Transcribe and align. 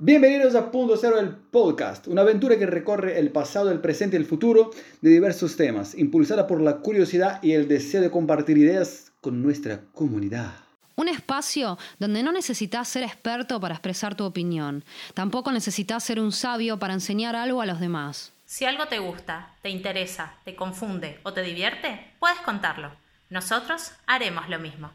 Bienvenidos 0.00 0.54
a 0.54 0.70
Punto 0.70 0.96
Cero, 0.96 1.18
el 1.18 1.30
podcast, 1.30 2.06
una 2.06 2.20
aventura 2.22 2.56
que 2.56 2.66
recorre 2.66 3.18
el 3.18 3.32
pasado, 3.32 3.72
el 3.72 3.80
presente 3.80 4.14
y 4.14 4.20
el 4.20 4.26
futuro 4.26 4.70
de 5.00 5.10
diversos 5.10 5.56
temas, 5.56 5.96
impulsada 5.98 6.46
por 6.46 6.60
la 6.60 6.76
curiosidad 6.76 7.42
y 7.42 7.54
el 7.54 7.66
deseo 7.66 8.00
de 8.00 8.08
compartir 8.12 8.58
ideas 8.58 9.10
con 9.20 9.42
nuestra 9.42 9.80
comunidad. 9.94 10.52
Un 10.94 11.08
espacio 11.08 11.78
donde 11.98 12.22
no 12.22 12.30
necesitas 12.30 12.86
ser 12.86 13.02
experto 13.02 13.58
para 13.58 13.74
expresar 13.74 14.14
tu 14.14 14.22
opinión, 14.22 14.84
tampoco 15.14 15.50
necesitas 15.50 16.04
ser 16.04 16.20
un 16.20 16.30
sabio 16.30 16.78
para 16.78 16.94
enseñar 16.94 17.34
algo 17.34 17.60
a 17.60 17.66
los 17.66 17.80
demás. 17.80 18.32
Si 18.46 18.66
algo 18.66 18.86
te 18.86 19.00
gusta, 19.00 19.56
te 19.62 19.70
interesa, 19.70 20.34
te 20.44 20.54
confunde 20.54 21.18
o 21.24 21.32
te 21.32 21.42
divierte, 21.42 22.12
puedes 22.20 22.38
contarlo. 22.38 22.92
Nosotros 23.30 23.90
haremos 24.06 24.48
lo 24.48 24.60
mismo. 24.60 24.92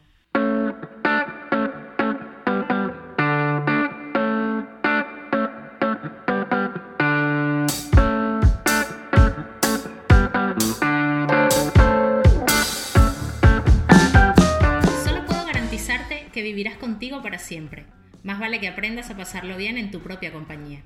Para 17.22 17.38
siempre. 17.38 17.86
Más 18.24 18.40
vale 18.40 18.60
que 18.60 18.68
aprendas 18.68 19.10
a 19.10 19.18
pasarlo 19.18 19.58
bien 19.58 19.78
en 19.78 19.92
tu 19.92 20.00
propia 20.00 20.32
compañía. 20.32 20.84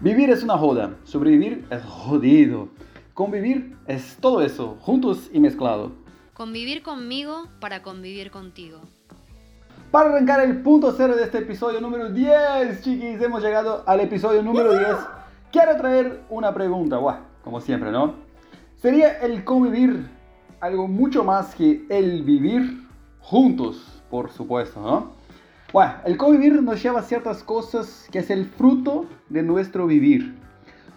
Vivir 0.00 0.30
es 0.30 0.42
una 0.42 0.56
joda, 0.56 0.96
sobrevivir 1.04 1.66
es 1.70 1.82
jodido. 1.82 2.68
Convivir 3.12 3.76
es 3.86 4.16
todo 4.18 4.40
eso, 4.40 4.78
juntos 4.80 5.28
y 5.32 5.40
mezclado. 5.40 5.92
Convivir 6.32 6.82
conmigo 6.82 7.48
para 7.60 7.82
convivir 7.82 8.30
contigo. 8.30 8.80
Para 9.90 10.08
arrancar 10.08 10.40
el 10.40 10.62
punto 10.62 10.94
cero 10.96 11.16
de 11.16 11.24
este 11.24 11.38
episodio 11.38 11.80
número 11.80 12.08
10, 12.10 12.82
chiquis, 12.82 13.20
hemos 13.20 13.42
llegado 13.42 13.84
al 13.86 14.00
episodio 14.00 14.42
número 14.42 14.72
10. 14.72 14.88
Quiero 15.52 15.76
traer 15.76 16.22
una 16.30 16.54
pregunta, 16.54 16.96
Buah, 16.96 17.18
como 17.44 17.60
siempre, 17.60 17.90
¿no? 17.90 18.14
¿Sería 18.76 19.18
el 19.18 19.44
convivir 19.44 20.08
algo 20.60 20.88
mucho 20.88 21.24
más 21.24 21.54
que 21.54 21.84
el 21.90 22.22
vivir 22.22 22.86
juntos, 23.20 24.02
por 24.08 24.30
supuesto, 24.30 24.80
¿no? 24.80 25.19
Bueno, 25.72 25.92
el 26.04 26.16
convivir 26.16 26.60
nos 26.64 26.82
lleva 26.82 26.98
a 26.98 27.04
ciertas 27.04 27.44
cosas 27.44 28.08
que 28.10 28.18
es 28.18 28.30
el 28.30 28.46
fruto 28.46 29.06
de 29.28 29.44
nuestro 29.44 29.86
vivir. 29.86 30.34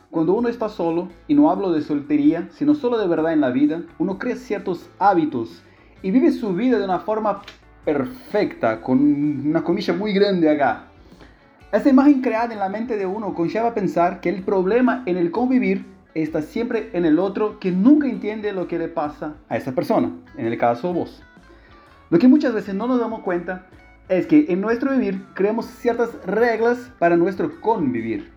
Cuando 0.10 0.34
uno 0.34 0.50
está 0.50 0.68
solo, 0.68 1.10
y 1.28 1.36
no 1.36 1.52
hablo 1.52 1.72
de 1.72 1.84
soltería, 1.84 2.50
sino 2.54 2.74
solo 2.74 2.98
de 2.98 3.08
verdad 3.08 3.34
en 3.34 3.42
la 3.42 3.52
vida, 3.52 3.84
uno 4.00 4.18
crea 4.18 4.36
ciertos 4.36 4.90
hábitos 4.98 5.62
y 6.02 6.10
vive 6.10 6.32
su 6.32 6.56
vida 6.56 6.80
de 6.80 6.86
una 6.86 7.02
forma 7.02 7.44
perfecta, 7.86 8.82
con 8.82 9.00
una 9.48 9.64
comilla 9.64 9.94
muy 9.94 10.12
grande 10.12 10.50
acá. 10.50 10.86
Esa 11.72 11.90
imagen 11.90 12.22
creada 12.22 12.52
en 12.52 12.60
la 12.60 12.70
mente 12.70 12.98
de 12.98 13.06
uno 13.06 13.36
conlleva 13.36 13.76
pensar 13.76 14.22
que 14.22 14.30
el 14.30 14.42
problema 14.42 15.04
en 15.06 15.18
el 15.18 15.30
convivir 15.30 15.86
está 16.16 16.42
siempre 16.42 16.90
en 16.94 17.06
el 17.06 17.20
otro 17.20 17.60
que 17.60 17.72
nunca 17.72 18.08
entiende 18.08 18.54
lo 18.54 18.68
que 18.68 18.80
le 18.80 18.88
pasa 18.88 19.36
a 19.50 19.58
esa 19.58 19.74
persona, 19.74 20.12
en 20.36 20.48
el 20.48 20.58
caso 20.58 20.92
vos. 20.94 21.22
Lo 22.10 22.18
que 22.18 22.28
muchas 22.28 22.56
veces 22.56 22.74
no 22.74 22.88
nos 22.88 23.00
damos 23.00 23.22
cuenta 23.22 23.68
es 24.10 24.28
que 24.28 24.46
en 24.50 24.62
nuestro 24.62 24.92
vivir 24.92 25.26
creamos 25.34 25.66
ciertas 25.66 26.14
reglas 26.26 26.92
para 27.00 27.16
nuestro 27.16 27.62
convivir. 27.62 28.32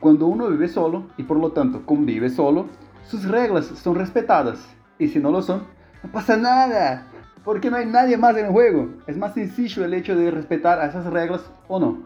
Cuando 0.00 0.26
uno 0.26 0.48
vive 0.48 0.68
solo 0.68 1.06
y 1.16 1.22
por 1.22 1.38
lo 1.38 1.52
tanto 1.52 1.84
convive 1.84 2.30
solo, 2.30 2.66
sus 3.04 3.26
reglas 3.26 3.66
son 3.66 3.94
respetadas 3.94 4.58
y 4.98 5.08
si 5.08 5.18
no 5.18 5.30
lo 5.30 5.42
son, 5.42 5.64
no 6.02 6.10
pasa 6.10 6.36
nada, 6.36 7.06
porque 7.44 7.70
no 7.70 7.76
hay 7.76 7.86
nadie 7.86 8.16
más 8.16 8.36
en 8.36 8.46
el 8.46 8.52
juego. 8.52 8.88
Es 9.06 9.16
más 9.16 9.34
sencillo 9.34 9.84
el 9.84 9.94
hecho 9.94 10.16
de 10.16 10.30
respetar 10.30 10.86
esas 10.88 11.06
reglas 11.06 11.50
o 11.68 11.78
no. 11.78 11.98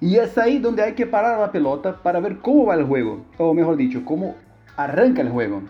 Y 0.00 0.16
es 0.16 0.36
ahí 0.36 0.58
donde 0.58 0.82
hay 0.82 0.94
que 0.94 1.06
parar 1.06 1.38
la 1.38 1.52
pelota 1.52 2.02
para 2.02 2.20
ver 2.20 2.38
cómo 2.38 2.66
va 2.66 2.74
el 2.74 2.84
juego, 2.84 3.24
o 3.38 3.54
mejor 3.54 3.76
dicho, 3.76 4.04
cómo 4.04 4.34
arranca 4.76 5.22
el 5.22 5.30
juego. 5.30 5.62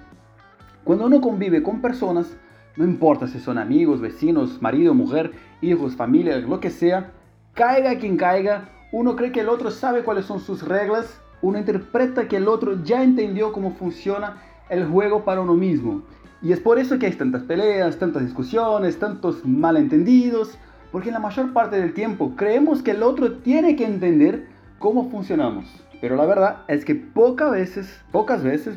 Cuando 0.83 1.07
uno 1.07 1.21
convive 1.21 1.63
con 1.63 1.81
personas, 1.81 2.37
no 2.77 2.85
importa 2.85 3.27
si 3.27 3.39
son 3.41 3.59
amigos, 3.59 4.01
vecinos, 4.01 4.61
marido, 4.61 4.95
mujer, 4.95 5.33
hijos, 5.61 5.97
familia, 5.97 6.39
lo 6.39 6.61
que 6.61 6.71
sea, 6.71 7.13
caiga 7.55 7.99
quien 7.99 8.17
caiga, 8.17 8.69
uno 8.93 9.17
cree 9.17 9.33
que 9.33 9.41
el 9.41 9.49
otro 9.49 9.71
sabe 9.71 10.03
cuáles 10.03 10.27
son 10.27 10.41
sus 10.41 10.63
reglas, 10.63 11.21
uno 11.43 11.59
interpreta 11.59 12.29
que 12.29 12.37
el 12.37 12.49
otro 12.49 12.83
ya 12.83 13.03
entendió 13.03 13.53
cómo 13.53 13.73
funciona 13.73 14.43
el 14.69 14.87
juego 14.87 15.25
para 15.25 15.41
uno 15.41 15.55
mismo. 15.55 16.03
Y 16.43 16.53
es 16.53 16.61
por 16.61 16.79
eso 16.79 16.99
que 16.99 17.07
hay 17.07 17.13
tantas 17.13 17.43
peleas, 17.43 17.99
tantas 17.99 18.23
discusiones, 18.23 18.99
tantos 18.99 19.45
malentendidos, 19.45 20.59
porque 20.93 21.09
en 21.09 21.15
la 21.15 21.21
mayor 21.21 21.53
parte 21.53 21.81
del 21.81 21.95
tiempo 21.95 22.35
creemos 22.37 22.83
que 22.83 22.93
el 22.93 23.03
otro 23.03 23.39
tiene 23.39 23.75
que 23.75 23.85
entender 23.85 24.49
cómo 24.79 25.11
funcionamos. 25.11 25.67
Pero 26.01 26.17
la 26.17 26.27
verdad 26.27 26.59
es 26.69 26.85
que 26.85 26.95
pocas 26.95 27.51
veces, 27.51 28.01
pocas 28.13 28.43
veces, 28.43 28.77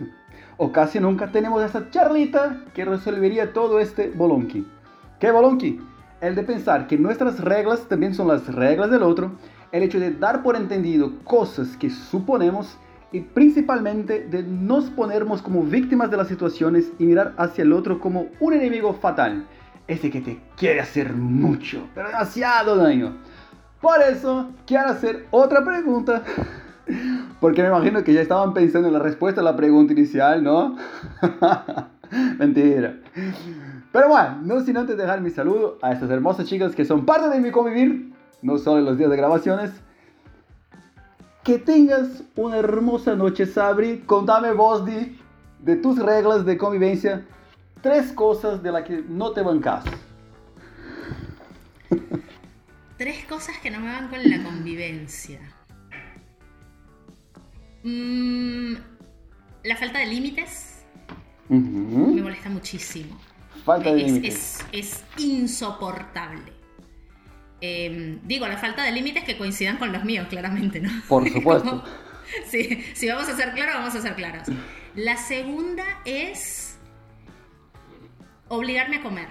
o 0.59 0.72
casi 0.74 1.00
nunca 1.00 1.31
tenemos 1.31 1.64
esa 1.64 1.90
charlita 1.90 2.58
que 2.75 2.84
resolvería 2.86 3.53
todo 3.53 3.80
este 3.80 4.09
bolonqui. 4.09 4.68
¿Qué 5.18 5.31
bolonqui? 5.31 5.80
El 6.20 6.36
de 6.36 6.44
pensar 6.44 6.86
que 6.86 6.97
nuestras 6.97 7.40
reglas 7.40 7.88
también 7.88 8.14
son 8.14 8.28
las 8.28 8.46
reglas 8.53 8.92
del 8.92 9.03
otro, 9.03 9.31
el 9.72 9.84
hecho 9.84 10.02
de 10.02 10.12
dar 10.12 10.44
por 10.44 10.58
entendido 10.58 11.14
cosas 11.24 11.78
que 11.78 11.90
suponemos 11.90 12.78
y 13.14 13.22
principalmente 13.22 14.28
de 14.28 14.44
nos 14.44 14.90
ponernos 14.90 15.42
como 15.42 15.64
víctimas 15.64 16.12
de 16.12 16.18
las 16.18 16.28
situaciones 16.28 16.92
y 17.00 17.06
mirar 17.06 17.34
hacia 17.38 17.64
el 17.64 17.72
otro 17.72 18.00
como 18.00 18.28
un 18.42 18.53
enemigo 18.53 18.94
fatal, 18.94 19.48
ese 19.88 20.12
que 20.12 20.19
te 20.19 20.42
quiere 20.58 20.81
hacer 20.81 21.14
mucho, 21.14 21.88
pero 21.96 22.09
demasiado 22.09 22.75
daño. 22.75 23.18
Por 23.80 24.02
eso 24.02 24.50
quiero 24.68 24.90
hacer 24.90 25.25
otra 25.31 25.64
pregunta, 25.64 26.22
porque 27.40 27.62
me 27.62 27.70
imagino 27.70 28.04
que 28.04 28.14
ya 28.14 28.22
estaban 28.22 28.54
pensando 28.54 28.88
en 28.88 28.94
la 28.94 29.00
respuesta 29.00 29.42
a 29.42 29.44
la 29.44 29.56
pregunta 29.56 29.94
inicial, 29.94 30.44
¿no? 30.44 30.76
Mentira. 32.38 32.98
Pero 33.92 34.10
bueno, 34.10 34.40
no 34.44 34.62
sin 34.62 34.78
antes 34.78 34.98
dejar 34.98 35.22
mi 35.22 35.30
saludo 35.30 35.78
a 35.82 35.92
estas 35.92 36.10
hermosas 36.10 36.46
chicas 36.48 36.76
que 36.76 36.86
son 36.86 37.06
parte 37.06 37.30
de 37.30 37.40
mi 37.40 37.52
convivir, 37.52 38.14
no 38.42 38.58
solo 38.58 38.80
en 38.80 38.86
los 38.86 38.98
días 38.98 39.10
de 39.10 39.18
grabaciones. 39.18 39.72
Que 41.44 41.58
tengas 41.58 42.24
una 42.36 42.58
hermosa 42.58 43.16
noche, 43.16 43.46
Sabri. 43.46 44.04
Contame 44.06 44.52
vos, 44.52 44.86
Di, 44.86 45.18
de 45.60 45.76
tus 45.78 45.98
reglas 45.98 46.46
de 46.46 46.58
convivencia, 46.58 47.26
tres 47.82 48.12
cosas 48.12 48.62
de 48.62 48.72
las 48.72 48.84
que 48.84 49.04
no 49.08 49.32
te 49.32 49.42
bancas. 49.42 49.86
Tres 52.98 53.26
cosas 53.26 53.58
que 53.60 53.72
no 53.72 53.80
me 53.80 53.88
van 53.88 54.10
con 54.10 54.20
la 54.30 54.44
convivencia. 54.44 55.40
Mm, 57.84 58.74
la 59.64 59.76
falta 59.78 60.00
de 60.00 60.06
límites 60.08 60.84
me 61.50 62.22
molesta 62.22 62.50
muchísimo. 62.50 63.20
Falta 63.66 63.92
de 63.94 64.02
es, 64.02 64.08
límites. 64.08 64.66
es- 64.72 65.04
es 65.18 65.24
insoportable. 65.24 66.54
Eh, 67.62 68.20
digo, 68.24 68.48
la 68.48 68.58
falta 68.58 68.84
de 68.84 68.92
límites 68.92 69.24
que 69.24 69.38
coincidan 69.38 69.78
con 69.78 69.92
los 69.92 70.04
míos, 70.06 70.28
claramente, 70.30 70.80
¿no? 70.80 70.90
Por 71.08 71.30
supuesto. 71.34 71.70
Como- 71.70 71.84
sí, 72.50 72.84
si 72.94 73.08
vamos 73.08 73.28
a 73.28 73.36
ser 73.36 73.54
claros, 73.54 73.76
vamos 73.76 73.96
a 73.96 74.02
ser 74.02 74.16
claros. 74.16 74.48
La 74.96 75.18
segunda 75.18 75.84
es 76.06 76.78
obligarme 78.48 78.98
a 78.98 79.02
comer. 79.04 79.28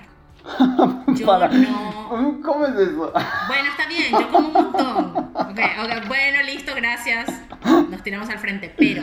Yo 1.15 1.27
Para. 1.27 1.49
no. 1.49 2.41
¿Cómo 2.43 2.67
es 2.67 2.75
eso? 2.75 3.13
Bueno, 3.49 3.69
está 3.71 3.87
bien, 3.89 4.11
yo 4.13 4.31
como 4.31 4.49
un 4.49 4.53
montón. 4.55 5.31
Ok, 5.35 5.59
ok, 5.83 6.07
bueno, 6.09 6.43
listo, 6.43 6.75
gracias. 6.75 7.29
Nos 7.91 8.03
tiramos 8.03 8.29
al 8.31 8.39
frente. 8.39 8.75
Pero, 8.79 9.03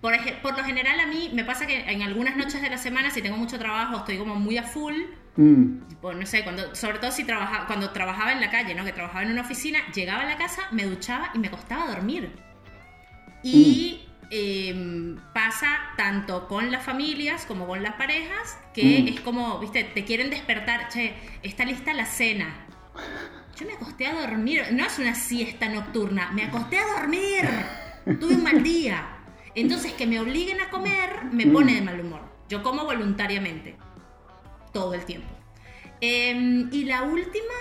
por, 0.00 0.12
por 0.42 0.56
lo 0.58 0.64
general, 0.64 0.98
a 1.00 1.06
mí 1.06 1.30
me 1.32 1.44
pasa 1.44 1.66
que 1.66 1.80
en 1.90 2.02
algunas 2.02 2.36
noches 2.36 2.60
de 2.60 2.70
la 2.70 2.78
semana, 2.78 3.10
si 3.10 3.22
tengo 3.22 3.36
mucho 3.36 3.58
trabajo, 3.58 3.98
estoy 3.98 4.18
como 4.18 4.34
muy 4.34 4.58
a 4.58 4.62
full. 4.64 4.94
Mm, 5.36 5.86
Tipo, 5.88 6.12
no 6.12 6.26
sé, 6.26 6.42
cuando, 6.42 6.74
sobre 6.74 6.98
todo 6.98 7.12
si 7.12 7.22
trabaja, 7.24 7.66
cuando 7.66 7.90
trabajaba 7.90 8.32
en 8.32 8.40
la 8.40 8.50
calle, 8.50 8.74
¿no? 8.74 8.84
Que 8.84 8.92
trabajaba 8.92 9.22
en 9.22 9.30
una 9.30 9.42
oficina, 9.42 9.78
llegaba 9.94 10.22
a 10.22 10.26
la 10.26 10.36
casa, 10.36 10.62
me 10.72 10.84
duchaba 10.84 11.30
y 11.34 11.38
me 11.38 11.50
costaba 11.50 11.86
dormir. 11.86 12.32
Y 13.42 14.07
em, 14.30 15.16
pasa 15.32 15.68
tanto 15.96 16.46
con 16.48 16.70
las 16.70 16.84
familias 16.84 17.46
como 17.46 17.66
con 17.66 17.82
las 17.82 17.94
parejas, 17.94 18.58
que 18.74 19.02
Mm. 19.02 19.08
es 19.08 19.20
como, 19.20 19.58
viste, 19.58 19.84
te 19.84 20.04
quieren 20.04 20.30
despertar, 20.30 20.88
che, 20.88 21.14
está 21.42 21.64
lista 21.64 21.92
la 21.94 22.06
cena. 22.06 22.66
Yo 23.58 23.66
me 23.66 23.72
acosté 23.74 24.06
a 24.06 24.14
dormir, 24.20 24.66
no 24.72 24.84
es 24.84 24.98
una 24.98 25.14
siesta 25.14 25.68
nocturna, 25.68 26.30
me 26.32 26.44
acosté 26.44 26.78
a 26.78 26.86
dormir. 27.00 27.48
Tuve 28.20 28.34
un 28.34 28.42
mal 28.42 28.62
día. 28.62 29.16
Entonces 29.54 29.92
que 29.92 30.06
me 30.06 30.20
obliguen 30.20 30.60
a 30.60 30.70
comer 30.70 31.24
me 31.32 31.44
Mm. 31.46 31.52
pone 31.52 31.74
de 31.74 31.80
mal 31.82 31.98
humor. 32.00 32.20
Yo 32.48 32.62
como 32.62 32.84
voluntariamente 32.84 33.76
todo 34.72 34.94
el 34.94 35.04
tiempo. 35.04 35.28
Em, 36.00 36.68
y 36.72 36.84
la 36.84 37.02
última 37.02 37.54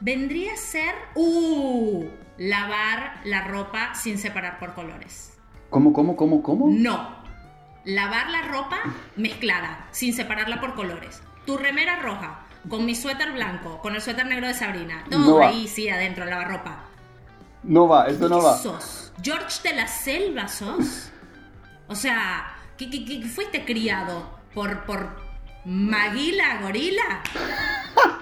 vendría 0.00 0.52
a 0.52 0.56
ser, 0.56 0.94
uh, 1.16 2.04
lavar 2.38 3.20
la 3.24 3.40
ropa 3.42 3.94
sin 3.94 4.18
separar 4.18 4.58
por 4.58 4.74
colores. 4.74 5.35
¿Cómo, 5.70 5.92
cómo, 5.92 6.16
cómo, 6.16 6.42
cómo? 6.42 6.68
No, 6.70 7.08
lavar 7.84 8.30
la 8.30 8.42
ropa 8.42 8.78
mezclada, 9.16 9.86
sin 9.90 10.14
separarla 10.14 10.60
por 10.60 10.74
colores. 10.74 11.22
Tu 11.44 11.56
remera 11.56 12.00
roja, 12.00 12.40
con 12.68 12.84
mi 12.86 12.94
suéter 12.94 13.32
blanco, 13.32 13.78
con 13.80 13.94
el 13.94 14.02
suéter 14.02 14.26
negro 14.26 14.46
de 14.46 14.54
Sabrina, 14.54 15.04
todo 15.10 15.20
No 15.40 15.46
ahí, 15.46 15.68
sí, 15.68 15.88
adentro, 15.88 16.24
lavarropa. 16.24 16.84
No 17.62 17.88
va, 17.88 18.06
eso 18.06 18.28
no 18.28 18.38
¿Qué 18.38 18.44
va. 18.44 18.56
sos? 18.58 19.12
¿George 19.22 19.68
de 19.68 19.74
la 19.74 19.86
Selva 19.88 20.48
sos? 20.48 21.10
O 21.88 21.94
sea, 21.94 22.54
¿qué, 22.76 22.88
qué- 22.90 23.04
qué 23.04 23.22
fuiste 23.26 23.64
criado? 23.64 24.38
¿Por, 24.54 24.84
por 24.84 25.20
Maguila 25.64 26.60
Gorila? 26.62 27.22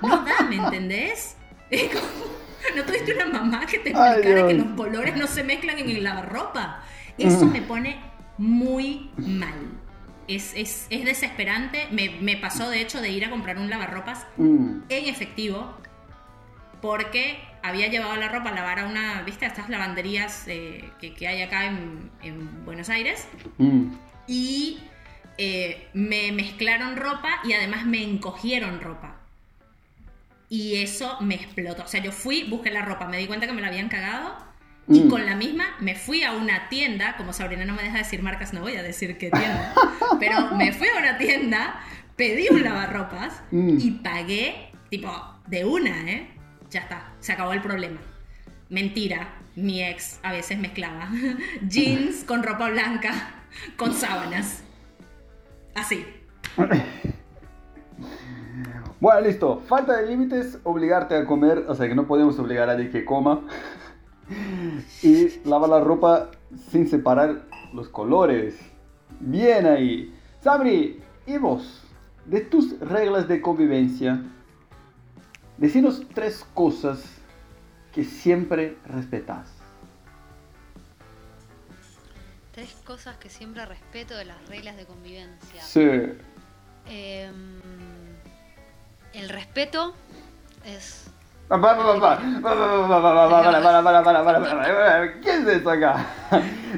No 0.02 0.24
da, 0.24 0.40
¿me 0.48 0.56
entendés? 0.56 1.36
¿No 2.74 2.82
tuviste 2.84 3.14
una 3.14 3.26
mamá 3.26 3.66
que 3.66 3.78
te 3.78 3.92
Ay, 3.94 4.12
explicara 4.20 4.46
que 4.48 4.54
los 4.54 4.66
colores 4.76 5.16
no 5.16 5.26
se 5.26 5.44
mezclan 5.44 5.78
en 5.78 5.90
el 5.90 6.02
lavarropa? 6.04 6.82
Eso 7.18 7.46
me 7.46 7.62
pone 7.62 7.96
muy 8.38 9.10
mal. 9.16 9.54
Es, 10.26 10.54
es, 10.54 10.86
es 10.90 11.04
desesperante. 11.04 11.86
Me, 11.90 12.10
me 12.20 12.36
pasó, 12.36 12.70
de 12.70 12.80
hecho, 12.80 13.00
de 13.00 13.10
ir 13.10 13.24
a 13.24 13.30
comprar 13.30 13.58
un 13.58 13.70
lavarropas 13.70 14.26
Mm, 14.36 14.82
en 14.88 15.08
efectivo 15.08 15.74
porque 16.80 17.38
había 17.62 17.88
llevado 17.88 18.14
la 18.16 18.28
ropa 18.28 18.50
a 18.50 18.52
lavar 18.52 18.80
a 18.80 18.86
una, 18.86 19.22
¿viste? 19.22 19.46
A 19.46 19.48
estas 19.48 19.70
lavanderías 19.70 20.46
eh, 20.48 20.90
que, 21.00 21.14
que 21.14 21.28
hay 21.28 21.40
acá 21.42 21.66
en, 21.66 22.10
en 22.22 22.64
Buenos 22.64 22.90
Aires 22.90 23.26
mm. 23.56 23.92
y 24.26 24.80
eh, 25.38 25.88
me 25.94 26.30
mezclaron 26.32 26.96
ropa 26.96 27.40
y 27.44 27.54
además 27.54 27.86
me 27.86 28.02
encogieron 28.02 28.80
ropa. 28.80 29.16
Y 30.50 30.76
eso 30.76 31.16
me 31.20 31.34
explotó. 31.36 31.84
O 31.84 31.86
sea, 31.86 32.02
yo 32.02 32.12
fui, 32.12 32.44
busqué 32.44 32.70
la 32.70 32.82
ropa, 32.82 33.08
me 33.08 33.16
di 33.16 33.26
cuenta 33.26 33.46
que 33.46 33.52
me 33.52 33.62
la 33.62 33.68
habían 33.68 33.88
cagado 33.88 34.36
y 34.88 35.00
Mm. 35.02 35.08
con 35.10 35.24
la 35.26 35.34
misma 35.36 35.64
me 35.80 35.94
fui 35.94 36.22
a 36.24 36.32
una 36.32 36.68
tienda, 36.68 37.16
como 37.16 37.32
Sabrina 37.32 37.64
no 37.64 37.74
me 37.74 37.82
deja 37.82 37.98
decir 37.98 38.22
marcas, 38.22 38.52
no 38.52 38.60
voy 38.60 38.76
a 38.76 38.82
decir 38.82 39.16
qué 39.18 39.30
tienda, 39.30 39.72
pero 40.20 40.54
me 40.56 40.72
fui 40.72 40.88
a 40.88 40.98
una 40.98 41.16
tienda, 41.18 41.80
pedí 42.16 42.48
un 42.50 42.62
lavarropas 42.62 43.42
Mm. 43.50 43.78
y 43.80 43.90
pagué, 44.02 44.70
tipo, 44.90 45.10
de 45.46 45.64
una, 45.64 46.10
¿eh? 46.10 46.30
Ya 46.70 46.80
está, 46.80 47.12
se 47.20 47.32
acabó 47.32 47.52
el 47.52 47.62
problema. 47.62 47.98
Mentira, 48.68 49.28
mi 49.56 49.82
ex 49.82 50.18
a 50.22 50.32
veces 50.32 50.58
mezclaba 50.58 51.08
jeans 51.68 52.24
con 52.24 52.42
ropa 52.42 52.68
blanca, 52.70 53.12
con 53.76 53.92
sábanas. 53.94 54.62
Así. 55.74 56.04
Bueno, 59.00 59.20
listo. 59.20 59.62
Falta 59.66 59.96
de 59.96 60.06
límites, 60.06 60.58
obligarte 60.64 61.14
a 61.16 61.24
comer, 61.26 61.64
o 61.68 61.74
sea 61.74 61.88
que 61.88 61.94
no 61.94 62.06
podemos 62.06 62.38
obligar 62.38 62.70
a 62.70 62.74
nadie 62.74 62.90
que 62.90 63.04
coma. 63.04 63.42
Y 65.02 65.40
lavar 65.44 65.70
la 65.70 65.80
ropa 65.80 66.30
sin 66.70 66.88
separar 66.88 67.44
los 67.72 67.88
colores. 67.88 68.54
Bien 69.20 69.66
ahí. 69.66 70.14
Sabri, 70.42 71.02
¿y 71.26 71.38
vos? 71.38 71.82
De 72.26 72.40
tus 72.40 72.78
reglas 72.80 73.28
de 73.28 73.40
convivencia, 73.40 74.22
decinos 75.58 76.02
tres 76.14 76.44
cosas 76.54 77.02
que 77.92 78.04
siempre 78.04 78.76
respetas. 78.86 79.48
Tres 82.52 82.72
cosas 82.84 83.16
que 83.16 83.28
siempre 83.28 83.66
respeto 83.66 84.16
de 84.16 84.24
las 84.24 84.48
reglas 84.48 84.76
de 84.76 84.86
convivencia. 84.86 85.62
Sí. 85.62 85.88
Em, 86.86 87.60
el 89.12 89.28
respeto 89.28 89.94
es... 90.64 91.10
¿Qué 95.22 95.30
es 95.30 95.46
esto 95.46 95.70
acá? 95.70 96.06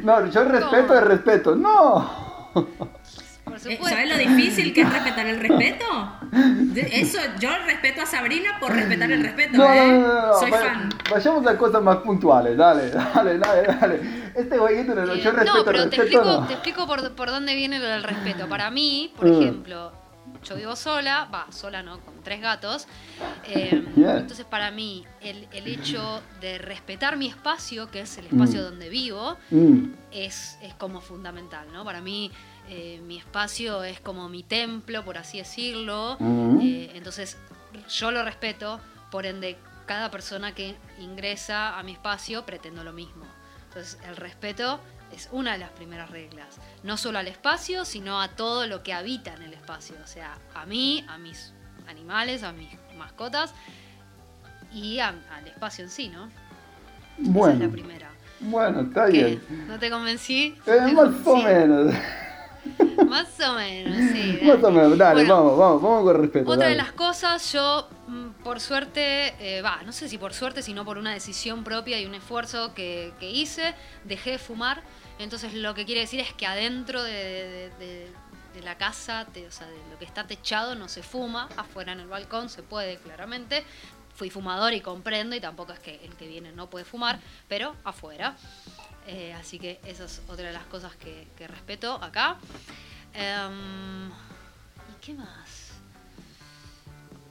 No, 0.02 0.26
yo 0.26 0.44
respeto 0.44 0.98
el 0.98 1.04
respeto. 1.04 1.54
No. 1.54 2.52
Por 2.52 3.54
eh, 3.54 3.58
supuesto. 3.58 3.88
¿Sabes 3.88 4.10
lo 4.10 4.18
difícil 4.18 4.74
que 4.74 4.82
es 4.82 4.92
respetar 4.92 5.26
el 5.26 5.40
respeto? 5.40 5.84
Eso, 6.74 7.18
yo 7.38 7.50
respeto 7.64 8.02
a 8.02 8.06
Sabrina 8.06 8.58
por 8.60 8.72
respetar 8.72 9.10
el 9.10 9.22
respeto, 9.22 9.56
no, 9.56 9.72
¿eh? 9.72 9.92
No, 9.92 10.26
no, 10.26 10.34
Soy 10.38 10.50
fan. 10.50 10.90
Vayamos 11.10 11.46
a 11.46 11.56
cosas 11.56 11.82
más 11.82 11.98
puntuales, 11.98 12.56
dale, 12.56 12.90
dale, 12.90 13.38
dale, 13.38 13.62
dale. 13.62 14.00
Este 14.34 14.58
jueguito 14.58 14.94
yo 14.94 15.00
eh, 15.02 15.06
respeto 15.06 15.44
No, 15.44 15.64
pero 15.64 15.78
el 15.78 15.90
respeto, 15.90 15.90
te 15.90 16.16
explico, 16.16 16.46
te 16.46 16.52
explico 16.54 16.86
por, 16.86 17.14
por 17.14 17.30
dónde 17.30 17.54
viene 17.54 17.76
el 17.76 18.02
respeto. 18.02 18.48
Para 18.48 18.70
mí, 18.70 19.12
por 19.16 19.26
mm. 19.26 19.40
ejemplo 19.40 20.05
yo 20.44 20.54
vivo 20.56 20.76
sola, 20.76 21.28
va, 21.32 21.46
sola 21.50 21.82
no, 21.82 22.00
con 22.00 22.22
tres 22.22 22.40
gatos. 22.40 22.86
eh. 23.46 23.82
Entonces, 23.96 24.44
para 24.46 24.70
mí, 24.70 25.04
el, 25.20 25.48
el 25.52 25.66
hecho 25.66 26.22
de 26.40 26.58
respetar 26.58 27.16
mi 27.16 27.26
espacio, 27.26 27.90
que 27.90 28.00
es 28.00 28.18
el 28.18 28.26
espacio 28.26 28.60
Mm. 28.60 28.64
donde 28.64 28.88
vivo, 28.88 29.36
Mm, 29.50 29.92
es, 30.12 30.58
es 30.62 30.74
como 30.74 31.00
fundamental, 31.00 31.66
¿no? 31.72 31.84
Para 31.84 32.00
mí, 32.00 32.30
eh, 32.68 33.00
mi 33.04 33.18
espacio 33.18 33.82
es 33.84 34.00
como 34.00 34.28
mi 34.28 34.42
templo, 34.42 35.04
por 35.04 35.18
así 35.18 35.38
decirlo. 35.38 36.16
Mm. 36.20 36.60
Eh, 36.62 36.90
entonces, 36.94 37.36
yo 37.88 38.10
lo 38.10 38.24
respeto, 38.24 38.80
por 39.10 39.26
ende, 39.26 39.56
cada 39.86 40.10
persona 40.10 40.54
que 40.54 40.74
ingresa 41.00 41.78
a 41.78 41.82
mi 41.82 41.92
espacio 41.92 42.44
pretendo 42.44 42.82
lo 42.84 42.92
mismo. 42.92 43.24
Entonces, 43.68 43.98
el 44.08 44.16
respeto 44.16 44.80
es 45.12 45.28
una 45.32 45.52
de 45.52 45.58
las 45.58 45.70
primeras 45.70 46.10
reglas. 46.10 46.56
No 46.82 46.96
solo 46.96 47.18
al 47.18 47.28
espacio, 47.28 47.84
sino 47.84 48.20
a 48.20 48.28
todo 48.28 48.66
lo 48.66 48.82
que 48.82 48.92
habita 48.92 49.34
en 49.34 49.42
el 49.42 49.52
espacio. 49.54 49.96
O 50.02 50.06
sea, 50.06 50.38
a 50.54 50.66
mí, 50.66 51.04
a 51.08 51.18
mis 51.18 51.52
animales, 51.88 52.42
a 52.42 52.52
mis 52.52 52.68
mascotas 52.96 53.54
y 54.72 54.98
a- 54.98 55.14
al 55.32 55.46
espacio 55.46 55.84
en 55.84 55.90
sí, 55.90 56.08
¿no? 56.08 56.24
Esa 56.26 56.32
es 57.22 57.26
la 57.26 57.32
Bueno, 57.32 57.70
primera. 57.70 58.10
bueno, 58.40 58.80
está 58.82 59.06
¿Qué? 59.06 59.12
bien. 59.24 59.66
¿No 59.68 59.78
te 59.78 59.90
convencí? 59.90 60.54
Eh, 60.58 60.60
¿Te 60.64 60.92
más 60.92 61.08
o 61.26 61.36
menos. 61.36 61.94
Más 63.08 63.28
o 63.40 63.54
menos, 63.54 63.96
sí. 64.12 64.38
Más 64.42 64.62
o 64.62 64.70
menos, 64.70 64.98
dale, 64.98 65.20
Bueno, 65.24 65.34
vamos, 65.44 65.58
vamos, 65.58 65.82
vamos 65.82 66.04
con 66.04 66.20
respeto. 66.22 66.50
Otra 66.50 66.68
de 66.68 66.76
las 66.76 66.92
cosas, 66.92 67.52
yo, 67.52 67.88
mm, 68.08 68.28
por 68.42 68.60
suerte, 68.60 69.34
eh, 69.38 69.62
va, 69.62 69.82
no 69.84 69.92
sé 69.92 70.08
si 70.08 70.18
por 70.18 70.32
suerte, 70.34 70.62
sino 70.62 70.84
por 70.84 70.98
una 70.98 71.12
decisión 71.12 71.62
propia 71.64 72.00
y 72.00 72.06
un 72.06 72.14
esfuerzo 72.14 72.74
que, 72.74 73.12
que 73.20 73.30
hice, 73.30 73.74
dejé 74.04 74.32
de 74.32 74.38
fumar. 74.38 74.82
Entonces, 75.18 75.54
lo 75.54 75.74
que 75.74 75.84
quiere 75.86 76.00
decir 76.02 76.20
es 76.20 76.32
que 76.34 76.46
adentro 76.46 77.02
de, 77.02 77.12
de- 77.12 77.70
de- 77.78 78.12
de 78.54 78.62
la 78.62 78.76
casa, 78.78 79.26
te- 79.34 79.46
o 79.46 79.50
sea, 79.52 79.66
de 79.66 79.76
lo 79.90 79.98
que 79.98 80.06
está 80.06 80.26
techado, 80.26 80.74
no 80.74 80.88
se 80.88 81.02
fuma. 81.02 81.48
Afuera 81.58 81.92
en 81.92 82.00
el 82.00 82.06
balcón 82.08 82.48
se 82.48 82.62
puede, 82.62 82.96
claramente. 82.96 83.64
Fui 84.14 84.30
fumador 84.30 84.72
y 84.72 84.80
comprendo, 84.80 85.36
y 85.36 85.40
tampoco 85.40 85.74
es 85.74 85.78
que 85.78 86.00
el 86.02 86.14
que 86.16 86.26
viene 86.26 86.50
no 86.52 86.70
puede 86.70 86.86
fumar, 86.86 87.18
pero 87.48 87.74
afuera. 87.84 88.34
Eh, 89.06 89.32
así 89.34 89.58
que 89.58 89.78
esa 89.86 90.04
es 90.04 90.20
otra 90.28 90.46
de 90.48 90.52
las 90.52 90.64
cosas 90.64 90.94
que, 90.96 91.26
que 91.36 91.46
respeto 91.46 91.92
acá. 92.02 92.36
Em, 93.14 94.08
¿Y 94.08 95.00
qué 95.00 95.14
más? 95.14 95.70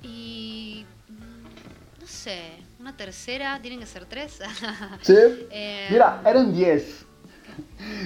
Y. 0.02 0.86
mm, 1.10 2.02
No 2.02 2.08
sé, 2.08 2.52
una 2.80 2.96
tercera, 2.96 3.60
tienen 3.62 3.80
que 3.80 3.86
ser 3.86 4.06
tres. 4.06 4.40
¿Sí? 5.02 5.16
Eh, 5.52 5.88
Mira, 5.92 6.22
eran 6.26 6.54
10. 6.54 7.06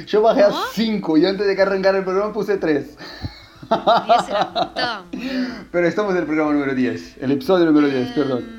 Yo 0.07 0.21
bajé 0.21 0.43
a. 0.43 0.51
5 0.73 1.17
y 1.17 1.25
antes 1.25 1.45
de 1.47 1.55
que 1.55 1.61
arrancara 1.61 1.97
el 1.99 2.03
programa 2.03 2.33
puse 2.33 2.57
3. 2.57 2.97
diez 4.07 4.27
era 4.29 4.45
un 4.47 4.53
montón, 4.53 5.11
boludo. 5.11 5.67
Pero 5.71 5.87
estamos 5.87 6.11
en 6.13 6.17
el 6.21 6.25
programa 6.25 6.53
número 6.53 6.73
10, 6.73 7.17
el 7.21 7.31
episodio 7.31 7.65
número 7.65 7.87
10, 7.87 8.07
Em, 8.07 8.13
perdón. 8.15 8.58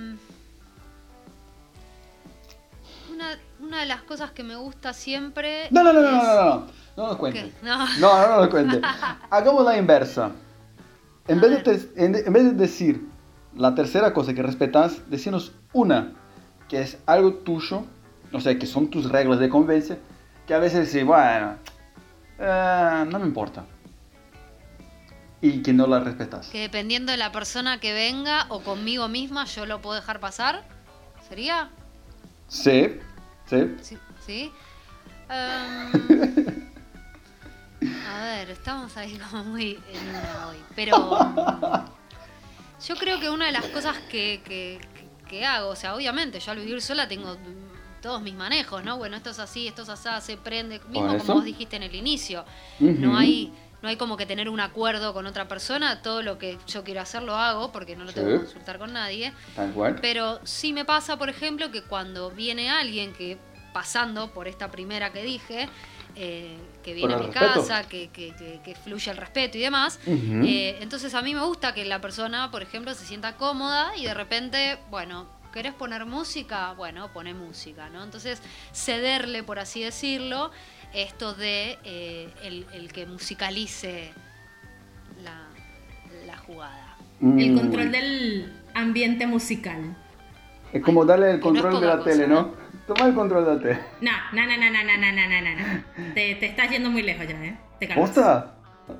Una, 3.70 3.78
de 3.82 3.86
las 3.86 4.02
cosas 4.02 4.32
que 4.32 4.42
me 4.42 4.56
gusta 4.56 4.92
siempre. 4.92 5.68
No, 5.70 5.84
no, 5.84 5.92
no, 5.92 6.02
no, 6.02 6.08
es- 6.08 6.14
no, 6.24 6.34
no, 6.34 6.44
no, 6.56 6.66
no 6.96 7.06
nos 7.06 7.16
cuentes. 7.18 7.44
¿Qué? 7.60 7.66
No. 7.66 7.78
No, 8.00 8.20
no, 8.20 8.28
no 8.28 8.36
nos 8.40 8.48
cuentes. 8.48 8.80
Hagamos 9.30 9.64
la 9.64 9.76
inversa. 9.78 10.32
En 11.28 11.38
A 11.38 11.42
vez, 11.42 11.50
de 11.50 11.56
ver. 11.72 11.92
te- 11.94 12.04
en, 12.04 12.14
en 12.16 12.32
vez 12.32 12.42
de 12.46 12.50
decir 12.52 13.06
la 13.54 13.72
tercera 13.76 14.12
cosa 14.12 14.34
que 14.34 14.42
respetas, 14.42 15.08
decinos 15.08 15.52
una 15.72 16.14
que 16.68 16.80
es 16.82 16.98
algo 17.06 17.34
tuyo, 17.34 17.84
o 18.32 18.40
sea, 18.40 18.58
que 18.58 18.66
son 18.66 18.88
tus 18.90 19.08
reglas 19.08 19.38
de 19.38 19.48
convivencia, 19.48 19.98
que 20.48 20.54
a 20.54 20.58
veces 20.58 20.90
sí, 20.90 21.04
bueno, 21.04 21.54
eh, 22.40 23.04
no 23.08 23.20
me 23.20 23.26
importa. 23.26 23.64
Y 25.40 25.62
que 25.62 25.72
no 25.72 25.86
la 25.86 26.00
respetas. 26.00 26.48
Que 26.48 26.58
dependiendo 26.62 27.12
de 27.12 27.18
la 27.18 27.30
persona 27.30 27.78
que 27.78 27.92
venga 27.92 28.46
o 28.48 28.60
conmigo 28.62 29.06
misma, 29.06 29.44
yo 29.44 29.64
lo 29.64 29.80
puedo 29.80 29.94
dejar 29.94 30.18
pasar. 30.18 30.64
¿Sería? 31.28 31.70
Sí, 32.48 32.98
sí. 33.50 33.76
Sí. 33.82 33.98
¿Sí? 34.26 34.52
A 38.08 38.24
ver, 38.24 38.50
estamos 38.50 38.94
ahí 38.96 39.18
como 39.30 39.44
muy 39.44 39.78
en 39.92 40.08
una 40.10 40.48
hoy. 40.48 40.56
Pero 40.76 40.96
yo 42.86 42.94
creo 42.96 43.18
que 43.20 43.30
una 43.30 43.46
de 43.46 43.52
las 43.52 43.64
cosas 43.66 43.96
que, 44.10 44.42
que- 44.44 44.80
que- 45.28 45.46
hago, 45.46 45.68
o 45.70 45.76
sea, 45.76 45.94
obviamente, 45.94 46.40
yo 46.40 46.52
al 46.52 46.58
vivir 46.58 46.82
sola 46.82 47.06
tengo 47.08 47.36
todos 48.02 48.20
mis 48.20 48.34
manejos, 48.34 48.82
¿no? 48.84 48.98
Bueno, 48.98 49.16
esto 49.16 49.30
es 49.30 49.38
así, 49.38 49.68
esto 49.68 49.82
es 49.82 49.88
así, 49.88 50.08
se 50.32 50.36
prende, 50.36 50.80
mismo 50.88 51.16
como 51.18 51.34
vos 51.34 51.44
dijiste 51.44 51.76
en 51.76 51.84
el 51.84 51.94
inicio. 51.94 52.44
No 52.80 53.16
hay 53.16 53.52
no 53.82 53.88
hay 53.88 53.96
como 53.96 54.16
que 54.16 54.26
tener 54.26 54.48
un 54.48 54.60
acuerdo 54.60 55.12
con 55.14 55.26
otra 55.26 55.48
persona, 55.48 56.02
todo 56.02 56.22
lo 56.22 56.38
que 56.38 56.58
yo 56.66 56.84
quiero 56.84 57.00
hacer 57.00 57.22
lo 57.22 57.34
hago 57.36 57.72
porque 57.72 57.96
no 57.96 58.04
lo 58.04 58.12
tengo 58.12 58.28
Sí. 58.28 58.32
que 58.34 58.44
consultar 58.44 58.78
con 58.78 58.92
nadie. 58.92 59.32
Tal 59.56 59.72
cual. 59.72 59.98
Pero 60.02 60.40
sí 60.44 60.72
me 60.72 60.84
pasa, 60.84 61.16
por 61.16 61.28
ejemplo, 61.30 61.70
que 61.70 61.82
cuando 61.82 62.30
viene 62.30 62.70
alguien 62.70 63.12
que 63.12 63.38
pasando 63.72 64.32
por 64.32 64.48
esta 64.48 64.70
primera 64.70 65.12
que 65.12 65.22
dije, 65.22 65.68
eh, 66.16 66.56
que 66.82 66.92
viene 66.92 67.14
a 67.14 67.18
mi 67.18 67.26
respeto. 67.26 67.54
casa, 67.54 67.86
que, 67.88 68.08
que- 68.08 68.34
que- 68.34 68.60
que 68.64 68.74
fluye 68.74 69.10
el 69.12 69.16
respeto 69.16 69.56
y 69.58 69.60
demás, 69.60 70.00
eh, 70.06 70.76
entonces 70.80 71.14
a 71.14 71.22
mí 71.22 71.34
me 71.34 71.42
gusta 71.44 71.72
que 71.72 71.84
la 71.84 72.00
persona, 72.00 72.50
por 72.50 72.62
ejemplo, 72.62 72.92
se 72.94 73.04
sienta 73.06 73.36
cómoda 73.36 73.92
y 73.96 74.04
de 74.04 74.14
repente, 74.14 74.78
bueno, 74.90 75.38
¿Querés 75.52 75.74
poner 75.74 76.06
música? 76.06 76.74
Bueno, 76.74 77.12
pone 77.12 77.34
música, 77.34 77.88
¿no? 77.88 78.04
Entonces, 78.04 78.40
cederle, 78.72 79.42
por 79.42 79.58
así 79.58 79.82
decirlo, 79.82 80.52
esto 80.94 81.34
de 81.34 81.78
eh, 81.84 82.28
el, 82.42 82.66
el 82.72 82.92
que 82.92 83.06
musicalice 83.06 84.12
la, 85.22 85.46
la 86.26 86.36
jugada. 86.38 86.96
El 87.20 87.52
Mm. 87.52 87.56
control 87.58 87.92
del 87.92 88.52
ambiente 88.74 89.26
musical. 89.26 89.96
Es 90.72 90.82
como 90.82 91.04
darle 91.04 91.32
el 91.32 91.36
no 91.38 91.42
control 91.42 91.80
de 91.80 91.86
la 91.86 91.98
cosa, 91.98 92.10
tele, 92.10 92.26
¿no? 92.26 92.34
¿no? 92.42 92.54
Toma 92.86 93.06
el 93.08 93.14
control 93.14 93.44
de 93.44 93.54
la 93.56 93.60
tele. 93.60 93.80
No, 94.00 94.12
no, 94.32 94.46
no, 94.46 94.56
no, 94.56 94.70
no, 94.70 94.84
no, 94.84 95.12
no, 95.12 95.40
no, 95.40 95.56
no. 95.56 96.14
Te, 96.14 96.34
te 96.36 96.46
estás 96.46 96.70
yendo 96.70 96.90
muy 96.90 97.02
lejos 97.02 97.26
ya, 97.28 97.44
¿eh? 97.44 97.56
Te. 97.78 97.88
¿Posta? 97.88 98.54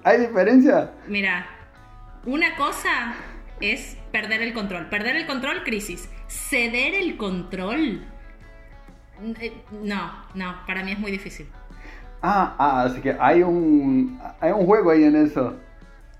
¿Hay 0.04 0.20
diferencia? 0.20 0.90
Mira, 1.08 1.46
una 2.26 2.54
cosa 2.56 3.14
es 3.60 3.96
perder 4.12 4.42
el 4.42 4.52
control. 4.52 4.88
Perder 4.88 5.16
el 5.16 5.26
control, 5.26 5.64
crisis. 5.64 6.08
Ceder 6.28 6.94
el 6.94 7.16
control. 7.16 8.04
eh, 9.40 9.52
No, 9.82 10.26
no, 10.34 10.56
para 10.66 10.84
mí 10.84 10.92
es 10.92 10.98
muy 10.98 11.10
difícil. 11.10 11.48
Ah, 12.22 12.54
ah, 12.58 12.82
así 12.82 13.00
que 13.00 13.16
hay 13.18 13.42
un, 13.42 14.20
hay 14.40 14.52
un 14.52 14.66
juego 14.66 14.90
ahí 14.90 15.04
en 15.04 15.16
eso. 15.16 15.56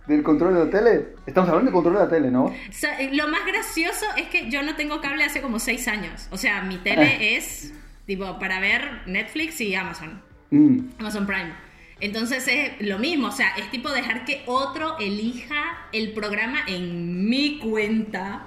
Del 0.07 0.23
control 0.23 0.54
de 0.54 0.64
la 0.64 0.71
tele. 0.71 1.09
Estamos 1.26 1.49
hablando 1.50 1.71
de 1.71 1.75
control 1.75 1.95
de 1.95 2.00
la 2.00 2.09
tele, 2.09 2.30
¿no? 2.30 2.45
O 2.47 2.54
sea, 2.71 3.00
eh, 3.00 3.11
lo 3.12 3.28
más 3.28 3.47
gracioso 3.47 4.07
es 4.16 4.28
que 4.28 4.50
yo 4.50 4.62
no 4.62 4.75
tengo 4.75 5.00
cable 5.00 5.25
hace 5.25 5.40
como 5.40 5.59
seis 5.59 5.87
años. 5.87 6.26
O 6.30 6.37
sea, 6.37 6.62
mi 6.62 6.78
tele 6.78 7.37
es 7.37 7.73
tipo 8.07 8.38
para 8.38 8.59
ver 8.61 9.02
Netflix 9.07 9.61
y 9.61 9.75
Amazon. 9.75 10.21
Mm. 10.50 10.80
Amazon 10.99 11.26
Prime. 11.26 11.52
Entonces 12.00 12.49
es 12.49 12.88
lo 12.88 12.99
mismo, 12.99 13.28
o 13.28 13.33
sea, 13.33 13.50
es 13.59 13.71
tipo 13.71 13.90
dejar 13.90 14.25
que 14.25 14.42
otro 14.47 14.99
elija 14.99 15.87
el 15.92 16.12
programa 16.12 16.61
en 16.66 17.28
mi 17.28 17.59
cuenta, 17.59 18.47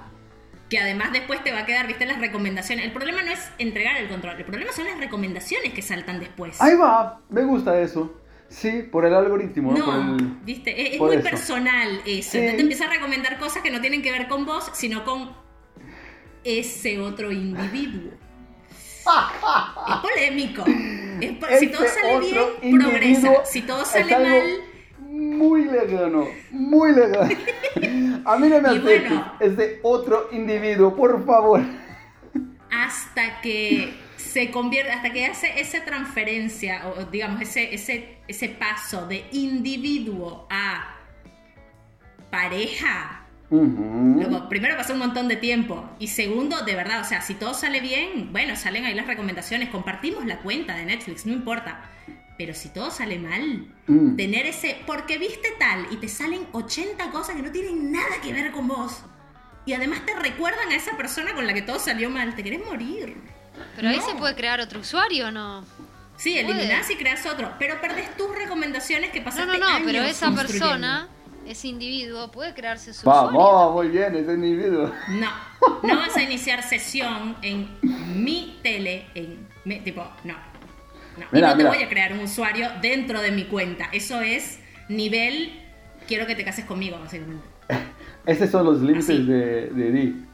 que 0.74 0.80
además 0.80 1.12
después 1.12 1.44
te 1.44 1.52
va 1.52 1.60
a 1.60 1.66
quedar, 1.66 1.86
viste, 1.86 2.04
las 2.04 2.18
recomendaciones. 2.18 2.84
El 2.84 2.90
problema 2.90 3.22
no 3.22 3.30
es 3.30 3.48
entregar 3.58 3.96
el 3.96 4.08
control, 4.08 4.34
el 4.38 4.44
problema 4.44 4.72
son 4.72 4.86
las 4.86 4.98
recomendaciones 4.98 5.72
que 5.72 5.82
saltan 5.82 6.18
después. 6.18 6.60
Ahí 6.60 6.74
va, 6.74 7.20
me 7.28 7.44
gusta 7.44 7.80
eso. 7.80 8.20
Sí, 8.48 8.82
por 8.90 9.04
el 9.06 9.14
algoritmo, 9.14 9.72
¿no? 9.72 9.84
Por 9.84 9.94
el- 9.94 10.16
viste, 10.44 10.96
es, 10.96 11.00
muy 11.00 11.14
eso. 11.14 11.22
personal 11.22 12.00
eso. 12.04 12.32
Sí. 12.32 12.38
Entonces 12.38 12.56
te 12.56 12.62
empieza 12.62 12.86
a 12.86 12.90
recomendar 12.90 13.38
cosas 13.38 13.62
que 13.62 13.70
no 13.70 13.80
tienen 13.80 14.02
que 14.02 14.10
ver 14.10 14.26
con 14.26 14.44
vos, 14.46 14.68
sino 14.74 15.04
con 15.04 15.30
ese 16.42 16.98
otro 16.98 17.30
individuo. 17.30 18.10
es 19.88 19.96
polémico. 20.02 20.64
Es 21.20 21.32
po- 21.38 21.46
si 21.56 21.68
todo 21.68 21.86
sale 21.86 22.18
bien, 22.18 22.78
progresa. 22.80 23.44
Si 23.44 23.62
todo 23.62 23.84
sale 23.84 24.12
mal, 24.18 24.42
Muy 25.34 25.64
lejano, 25.64 26.26
muy 26.50 26.92
lejano. 26.92 27.36
A 28.24 28.36
mí 28.38 28.48
no 28.48 28.60
me 28.60 28.68
aceptes 28.68 29.08
bueno. 29.08 29.32
ese 29.40 29.80
otro 29.82 30.28
individuo, 30.32 30.94
por 30.94 31.24
favor. 31.26 31.60
hasta 32.70 33.40
que 33.40 33.94
se 34.16 34.50
convierte, 34.50 34.92
hasta 34.92 35.12
que 35.12 35.26
hace 35.26 35.60
esa 35.60 35.84
transferencia, 35.84 36.88
o 36.88 37.04
digamos, 37.04 37.40
ese, 37.42 37.74
ese, 37.74 38.18
ese 38.26 38.48
paso 38.48 39.06
de 39.06 39.24
individuo 39.32 40.46
a 40.50 40.96
pareja. 42.30 43.20
Luego, 43.50 44.48
primero 44.48 44.76
pasó 44.76 44.94
un 44.94 44.98
montón 44.98 45.28
de 45.28 45.36
tiempo. 45.36 45.88
Y 46.00 46.08
segundo, 46.08 46.62
de 46.62 46.74
verdad, 46.74 47.00
o 47.00 47.04
sea, 47.04 47.20
si 47.20 47.34
todo 47.34 47.54
sale 47.54 47.80
bien, 47.80 48.32
bueno, 48.32 48.56
salen 48.56 48.84
ahí 48.84 48.94
las 48.94 49.06
recomendaciones, 49.06 49.68
compartimos 49.68 50.24
la 50.24 50.38
cuenta 50.38 50.74
de 50.74 50.86
Netflix, 50.86 51.26
no 51.26 51.32
importa. 51.32 51.82
Pero 52.36 52.52
si 52.54 52.68
todo 52.70 52.90
sale 52.90 53.18
mal, 53.18 53.66
Mm. 53.86 54.16
tener 54.16 54.46
ese, 54.46 54.80
porque 54.86 55.18
viste 55.18 55.48
tal, 55.58 55.86
y 55.90 55.96
te 55.98 56.08
salen 56.08 56.46
80 56.52 57.10
cosas 57.10 57.36
que 57.36 57.42
no 57.42 57.52
tienen 57.52 57.92
nada 57.92 58.20
que 58.22 58.32
ver 58.32 58.50
con 58.50 58.66
vos. 58.66 59.02
Y 59.66 59.72
además 59.72 60.04
te 60.04 60.14
recuerdan 60.14 60.68
a 60.70 60.74
esa 60.74 60.96
persona 60.96 61.32
con 61.34 61.46
la 61.46 61.54
que 61.54 61.62
todo 61.62 61.78
salió 61.78 62.10
mal, 62.10 62.34
te 62.34 62.42
querés 62.42 62.64
morir. 62.64 63.16
Pero 63.76 63.88
ahí 63.88 63.96
No. 63.98 64.02
se 64.06 64.14
puede 64.16 64.34
crear 64.34 64.60
otro 64.60 64.80
usuario, 64.80 65.28
¿o 65.28 65.30
¿no? 65.30 65.64
Sí, 66.16 66.36
eliminás 66.38 66.90
y 66.90 66.96
creas 66.96 67.24
otro, 67.26 67.52
pero 67.58 67.80
perdés 67.80 68.16
tus 68.16 68.34
recomendaciones 68.36 69.10
que 69.10 69.20
No, 69.20 69.24
pasaste 69.26 69.58
no, 69.58 69.78
no, 69.78 69.84
pero 69.84 70.00
años 70.00 70.10
esa 70.12 70.32
persona, 70.34 71.08
ese 71.46 71.68
individuo, 71.68 72.30
puede 72.30 72.52
crearse 72.54 72.92
su 72.94 73.00
usuario. 73.08 73.38
Vamos, 73.38 73.74
muy 73.74 73.88
bien, 73.88 74.14
ese 74.16 74.32
individuo. 74.32 74.92
No, 75.08 75.30
no 75.82 75.96
vas 75.96 76.16
a 76.16 76.22
iniciar 76.22 76.62
sesión 76.62 77.36
en 77.42 77.68
mi 78.24 78.58
tele, 78.62 79.06
en 79.14 79.48
mi- 79.64 79.80
tipo, 79.80 80.06
no. 80.24 80.34
No. 81.18 81.26
Mira, 81.32 81.48
y 81.48 81.50
no 81.52 81.56
mira. 81.56 81.70
te 81.70 81.76
voy 81.76 81.84
a 81.84 81.88
crear 81.88 82.12
un 82.12 82.20
usuario 82.20 82.68
dentro 82.82 83.20
de 83.20 83.30
mi 83.30 83.44
cuenta. 83.44 83.88
Eso 83.92 84.20
es 84.20 84.58
nivel, 84.88 85.52
quiero 86.06 86.26
que 86.26 86.34
te 86.34 86.44
cases 86.44 86.64
conmigo, 86.64 86.98
básicamente. 86.98 87.44
Esos 88.26 88.50
son 88.50 88.64
los 88.66 88.80
límites 88.80 89.26
de, 89.26 89.66
de 89.68 89.90
Di. 89.92 90.24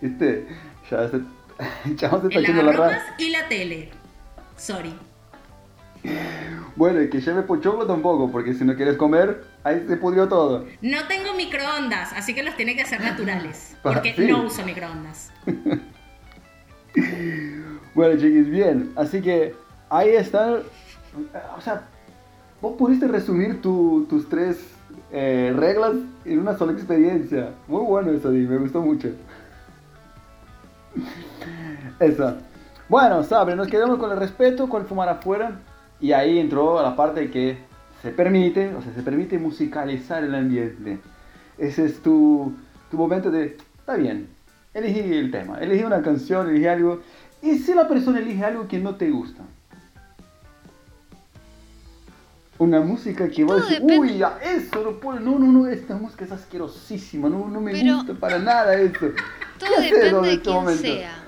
¿Viste? 0.00 0.46
Ya 0.90 1.08
se, 1.08 1.18
ya 1.96 2.10
se 2.10 2.26
está 2.28 2.38
haciendo 2.40 2.62
la 2.62 2.72
rara. 2.72 3.02
y 3.18 3.30
la 3.30 3.48
tele. 3.48 3.90
Sorry. 4.56 4.92
Bueno, 6.76 7.02
y 7.02 7.10
que 7.10 7.20
lleve 7.20 7.42
pochoclo 7.42 7.84
tampoco, 7.86 8.30
porque 8.30 8.54
si 8.54 8.64
no 8.64 8.76
quieres 8.76 8.96
comer, 8.96 9.44
ahí 9.64 9.84
se 9.88 9.96
pudrió 9.96 10.28
todo. 10.28 10.64
No 10.80 11.06
tengo 11.08 11.34
microondas, 11.34 12.12
así 12.12 12.34
que 12.34 12.44
los 12.44 12.56
tiene 12.56 12.76
que 12.76 12.82
hacer 12.82 13.00
naturales. 13.00 13.76
Ah, 13.84 13.92
Porque 13.94 14.12
sí. 14.16 14.26
no 14.26 14.42
uso 14.44 14.64
microondas. 14.64 15.32
Bueno, 17.94 18.20
chiquis, 18.20 18.48
bien. 18.50 18.92
Así 18.96 19.20
que 19.22 19.54
ahí 19.90 20.10
están. 20.10 20.60
O 21.56 21.60
sea, 21.60 21.82
vos 22.60 22.76
pudiste 22.76 23.08
resumir 23.08 23.60
tu- 23.62 24.06
tus 24.08 24.28
tres 24.28 24.58
eh, 25.12 25.52
reglas 25.56 25.92
en 26.24 26.38
una 26.40 26.56
sola 26.56 26.72
experiencia. 26.72 27.50
Muy 27.66 27.82
bueno 27.84 28.10
eso, 28.12 28.30
me 28.30 28.56
gustó 28.58 28.80
mucho. 28.80 29.08
Esa. 32.00 32.36
Bueno, 32.88 33.22
Sabre, 33.22 33.54
nos 33.56 33.68
quedamos 33.68 33.98
con 33.98 34.10
el 34.10 34.18
respeto, 34.18 34.68
con 34.68 34.82
el 34.82 34.88
fumar 34.88 35.08
afuera. 35.08 35.60
Y 36.00 36.12
ahí 36.12 36.38
entró 36.38 36.80
la 36.82 36.94
parte 36.94 37.30
que 37.30 37.58
se 38.02 38.10
permite, 38.10 38.72
o 38.74 38.82
sea, 38.82 38.94
se 38.94 39.02
permite 39.02 39.38
musicalizar 39.38 40.22
el 40.22 40.34
ambiente. 40.34 40.98
Ese 41.58 41.86
es 41.86 42.00
tu, 42.02 42.52
tu 42.90 42.96
momento 42.96 43.30
de, 43.32 43.56
está 43.78 43.96
bien, 43.96 44.28
elegí 44.74 45.00
el 45.00 45.32
tema, 45.32 45.58
elegí 45.58 45.82
una 45.82 46.00
canción, 46.02 46.48
elegí 46.48 46.66
algo. 46.66 47.00
Y 47.42 47.58
si 47.58 47.74
la 47.74 47.88
persona 47.88 48.20
elige 48.20 48.44
algo 48.44 48.68
que 48.68 48.78
no 48.78 48.94
te 48.94 49.10
gusta. 49.10 49.42
Una 52.58 52.80
música 52.80 53.28
que 53.28 53.44
Todo 53.44 53.56
decís, 53.56 53.70
depende. 53.80 53.98
uy, 53.98 54.22
a 54.22 54.38
eso 54.42 54.82
no 54.82 54.98
puedo, 54.98 55.20
no, 55.20 55.38
no, 55.38 55.46
no, 55.52 55.66
esta 55.68 55.94
música 55.94 56.24
es 56.24 56.32
asquerosísima, 56.32 57.28
no, 57.28 57.46
no 57.48 57.60
me 57.60 57.70
Pero- 57.72 57.96
gusta 57.98 58.14
para 58.14 58.38
nada 58.38 58.74
esto. 58.74 59.10
Todo 59.58 59.68
¿Qué 59.70 59.76
haces 59.76 59.90
depende 59.92 60.16
en 60.18 60.22
de 60.22 60.30
este 60.32 60.42
quién 60.42 60.54
momento? 60.54 60.82
sea. 60.82 61.24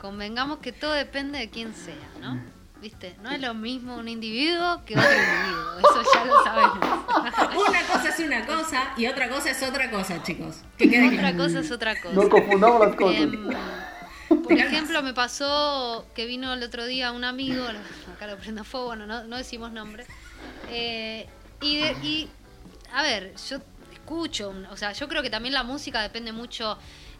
Convengamos 0.00 0.58
que 0.58 0.72
todo 0.72 0.92
depende 0.92 1.38
de 1.38 1.50
quién 1.50 1.72
sea, 1.74 1.94
¿no? 2.20 2.40
¿Viste? 2.80 3.14
No 3.22 3.30
es 3.30 3.40
lo 3.40 3.54
mismo 3.54 3.96
un 3.96 4.08
individuo 4.08 4.82
que 4.84 4.98
otro 4.98 5.08
individuo. 5.08 5.78
Eso 5.78 6.10
ya 6.14 6.24
lo 6.24 6.42
sabemos. 6.42 6.78
Una 7.68 7.82
cosa 7.86 8.08
es 8.08 8.18
una 8.18 8.44
cosa 8.44 8.82
y 8.96 9.06
otra 9.06 9.28
cosa 9.28 9.50
es 9.52 9.62
otra 9.62 9.88
cosa, 9.88 10.20
chicos. 10.24 10.62
Que 10.76 10.90
quede 10.90 11.06
otra 11.06 11.18
claro. 11.30 11.36
cosa 11.36 11.60
es 11.60 11.70
otra 11.70 12.00
cosa. 12.00 12.14
No 12.14 12.28
confundamos 12.28 12.84
las 12.84 12.96
cosas. 12.96 13.28
Por 14.28 14.52
ejemplo, 14.52 15.00
me 15.02 15.14
pasó 15.14 16.06
que 16.14 16.26
vino 16.26 16.52
el 16.54 16.62
otro 16.64 16.84
día 16.86 17.12
un 17.12 17.22
amigo, 17.22 17.62
acá 18.16 18.26
lo 18.26 18.36
prendo 18.38 18.64
fuego, 18.64 18.86
bueno, 18.86 19.06
no, 19.06 19.22
no 19.24 19.36
decimos 19.36 19.70
nombre, 19.72 20.04
eh, 20.72 21.26
y, 21.60 21.76
de- 21.78 21.92
y, 22.02 22.28
a 22.92 23.02
ver, 23.02 23.34
yo 23.48 23.58
escucho, 23.92 24.52
o 24.70 24.76
sea, 24.76 24.92
yo 24.92 25.08
creo 25.08 25.22
que 25.22 25.30
también 25.30 25.54
la 25.54 25.62
música 25.62 26.02
depende 26.02 26.32
mucho 26.32 26.76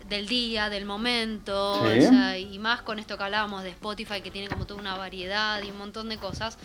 del 0.09 0.27
día, 0.27 0.69
del 0.69 0.85
momento, 0.85 1.81
Sí. 1.93 1.99
o 2.05 2.09
sea, 2.09 2.39
y 2.39 2.59
más 2.59 2.83
con 2.83 2.99
esto 2.99 3.17
que 3.17 3.23
hablábamos 3.25 3.63
de 3.63 3.71
Spotify, 3.71 4.21
que 4.21 4.31
tiene 4.31 4.49
como 4.49 4.67
toda 4.67 4.81
una 4.81 4.97
variedad 4.97 5.63
y 5.63 5.71
un 5.71 5.79
montón 5.79 6.09
de 6.09 6.19
cosas. 6.19 6.59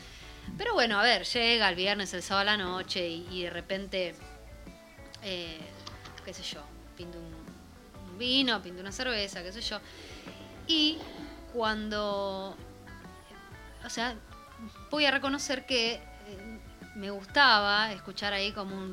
Pero 0.58 0.74
bueno, 0.74 1.00
a 1.00 1.04
ver, 1.04 1.24
llega 1.26 1.70
el 1.70 1.76
viernes, 1.76 2.14
el 2.14 2.24
sábado 2.24 2.50
a 2.50 2.58
la 2.58 2.64
noche 2.64 3.08
y, 3.08 3.28
y 3.32 3.44
de 3.44 3.50
repente, 3.52 4.16
eh, 5.24 5.60
qué 6.26 6.34
sé 6.34 6.42
yo, 6.44 6.62
pinto 6.96 7.20
un, 7.20 8.12
un 8.12 8.18
vino, 8.18 8.62
pinto 8.62 8.82
una 8.82 8.92
cerveza, 8.92 9.44
qué 9.44 9.52
sé 9.52 9.62
yo. 9.62 9.80
Y 10.68 10.98
cuando, 11.54 12.56
o 13.86 13.90
sea, 13.90 14.16
voy 14.90 15.06
a 15.06 15.12
reconocer 15.12 15.66
que 15.66 16.02
me 16.98 17.12
gustaba 17.12 17.92
escuchar 17.94 18.34
ahí 18.34 18.52
como 18.52 18.76
un, 18.76 18.84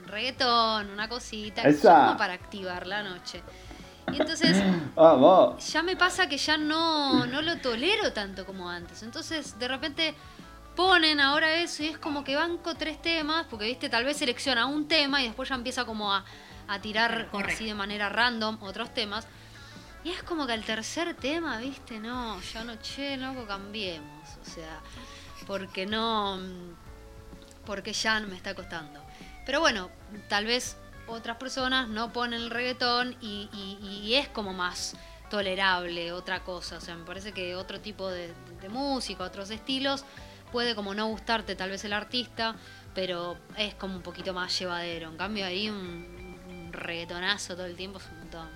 un 0.00 0.04
reggaetón, 0.06 0.90
una 0.90 1.08
cosita, 1.08 1.62
como 1.62 2.16
para 2.16 2.34
activar 2.34 2.86
la 2.86 3.02
noche. 3.02 3.42
Y 4.12 4.20
entonces 4.20 4.56
Vamos. 4.94 5.66
ya 5.72 5.82
me 5.82 5.96
pasa 5.96 6.28
que 6.28 6.38
ya 6.38 6.56
no, 6.56 7.26
no 7.26 7.42
lo 7.42 7.58
tolero 7.58 8.12
tanto 8.12 8.44
como 8.44 8.68
antes. 8.68 9.02
Entonces, 9.02 9.58
de 9.58 9.68
repente 9.68 10.14
ponen 10.74 11.20
ahora 11.20 11.54
eso 11.54 11.82
y 11.82 11.88
es 11.88 11.98
como 11.98 12.24
que 12.24 12.36
banco 12.36 12.74
tres 12.74 13.00
temas, 13.02 13.46
porque 13.50 13.66
viste, 13.66 13.88
tal 13.88 14.04
vez 14.04 14.16
selecciona 14.16 14.66
un 14.66 14.88
tema 14.88 15.20
y 15.20 15.26
después 15.26 15.48
ya 15.48 15.54
empieza 15.56 15.84
como 15.84 16.12
a, 16.12 16.24
a 16.68 16.80
tirar 16.80 17.28
Correcto. 17.30 17.54
así 17.54 17.66
de 17.66 17.74
manera 17.74 18.08
random 18.08 18.58
otros 18.62 18.92
temas. 18.94 19.26
Y 20.04 20.10
es 20.10 20.22
como 20.22 20.46
que 20.46 20.52
al 20.52 20.64
tercer 20.64 21.14
tema, 21.14 21.58
viste, 21.58 21.98
no, 21.98 22.40
ya 22.40 22.64
no, 22.64 22.76
che, 22.76 23.16
loco, 23.16 23.46
cambiemos. 23.46 24.28
O 24.40 24.44
sea, 24.44 24.80
porque 25.46 25.86
no. 25.86 26.38
Porque 27.68 27.92
ya 27.92 28.18
me 28.20 28.34
está 28.34 28.54
costando. 28.54 29.00
Pero 29.46 29.60
bueno, 29.60 29.90
tal 30.28 30.44
vez 30.46 30.76
otras 31.06 31.36
personas 31.36 31.86
no 31.88 32.12
ponen 32.12 32.40
el 32.42 32.50
reggaetón 32.50 33.14
y, 33.20 33.48
y- 33.52 34.00
y 34.08 34.14
es 34.14 34.26
como 34.28 34.52
más 34.54 34.96
tolerable, 35.30 36.10
otra 36.12 36.42
cosa. 36.44 36.78
O 36.78 36.80
sea, 36.80 36.96
me 36.96 37.04
parece 37.04 37.32
que 37.32 37.54
otro 37.54 37.78
tipo 37.80 38.08
de, 38.10 38.32
de 38.62 38.68
música, 38.70 39.22
otros 39.22 39.50
estilos, 39.50 40.04
puede 40.50 40.74
como 40.74 40.94
no 40.94 41.06
gustarte 41.08 41.54
tal 41.56 41.68
vez 41.70 41.84
el 41.84 41.92
artista, 41.92 42.56
pero 42.94 43.36
es 43.58 43.74
como 43.74 43.96
un 43.96 44.02
poquito 44.02 44.32
más 44.32 44.58
llevadero. 44.58 45.10
En 45.10 45.18
cambio 45.18 45.44
ahí 45.44 45.68
un, 45.68 46.38
un 46.48 46.72
reggaetonazo 46.72 47.54
todo 47.54 47.66
el 47.66 47.76
tiempo 47.76 47.98
es 47.98 48.06
un 48.10 48.18
montón. 48.20 48.48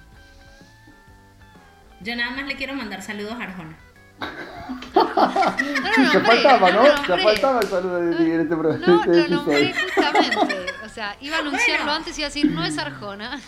Yo 2.00 2.16
nada 2.16 2.30
más 2.30 2.46
le 2.46 2.56
quiero 2.56 2.72
mandar 2.74 3.02
saludos 3.02 3.34
a 3.34 3.42
Arjona. 3.44 3.78
Sí, 5.94 6.02
te 6.12 6.20
faltaba, 6.20 6.70
¿no? 6.70 6.82
Te 7.06 7.22
faltaba 7.22 7.60
el 7.60 7.66
saludo 7.68 7.96
de 8.00 8.16
ti 8.16 8.30
en 8.30 8.40
este 8.40 8.56
programa. 8.56 8.86
No, 8.86 9.00
este 9.04 9.28
lo 9.28 9.36
nombré 9.36 9.74
justamente. 9.74 10.66
O 10.84 10.88
sea, 10.88 11.16
iba 11.20 11.36
a 11.36 11.40
anunciarlo 11.40 11.84
Bueno. 11.84 11.92
antes 11.98 12.16
y 12.18 12.20
iba 12.20 12.26
a 12.26 12.30
decir, 12.30 12.50
no 12.50 12.64
es 12.64 12.78
Arjona. 12.78 13.40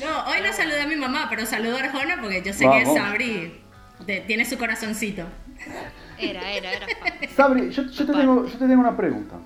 No, 0.00 0.24
hoy 0.30 0.38
no 0.44 0.52
saludé 0.52 0.82
a 0.82 0.86
mi 0.86 0.96
mamá, 0.96 1.26
pero 1.30 1.46
saludo 1.46 1.76
a 1.76 1.80
Arjona 1.80 2.16
porque 2.20 2.42
yo 2.42 2.52
sé 2.52 2.66
Vamos. 2.66 2.88
que 2.94 2.98
Sabri 3.00 3.60
te- 4.06 4.20
tiene 4.22 4.44
su 4.44 4.58
corazoncito. 4.58 5.24
Era, 6.18 6.50
era, 6.52 6.72
era. 6.72 6.86
Sabri, 7.36 7.70
yo, 7.70 7.82
yo 7.84 8.06
te 8.06 8.12
tengo, 8.12 8.44
yo 8.46 8.52
te 8.52 8.66
tengo 8.66 8.80
una 8.80 8.96
pregunta. 8.96 9.36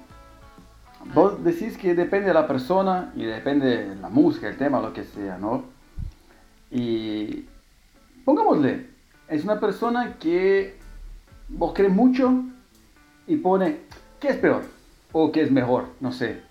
Vos 1.14 1.42
decís 1.44 1.76
que 1.78 1.94
depende 1.94 2.28
de 2.28 2.34
la 2.34 2.46
persona 2.46 3.12
y 3.16 3.24
depende 3.24 3.66
de 3.88 3.96
la 3.96 4.08
música, 4.08 4.48
el 4.48 4.56
tema, 4.56 4.80
lo 4.80 4.92
que 4.92 5.04
sea, 5.04 5.38
¿no? 5.38 5.64
Y 6.70 7.44
pongámosle, 8.24 8.86
es 9.28 9.44
una 9.44 9.58
persona 9.58 10.14
que 10.20 10.77
vos 11.48 11.72
crees 11.74 11.92
mucho 11.92 12.44
y 13.26 13.36
pone, 13.36 13.80
¿qué 14.20 14.28
es 14.28 14.36
peor? 14.36 14.62
O 15.12 15.32
¿qué 15.32 15.42
es 15.42 15.50
mejor? 15.50 15.86
No 16.00 16.12
sé. 16.12 16.42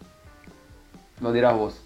Lo 1.22 1.32
dirás 1.32 1.56
vos. 1.56 1.82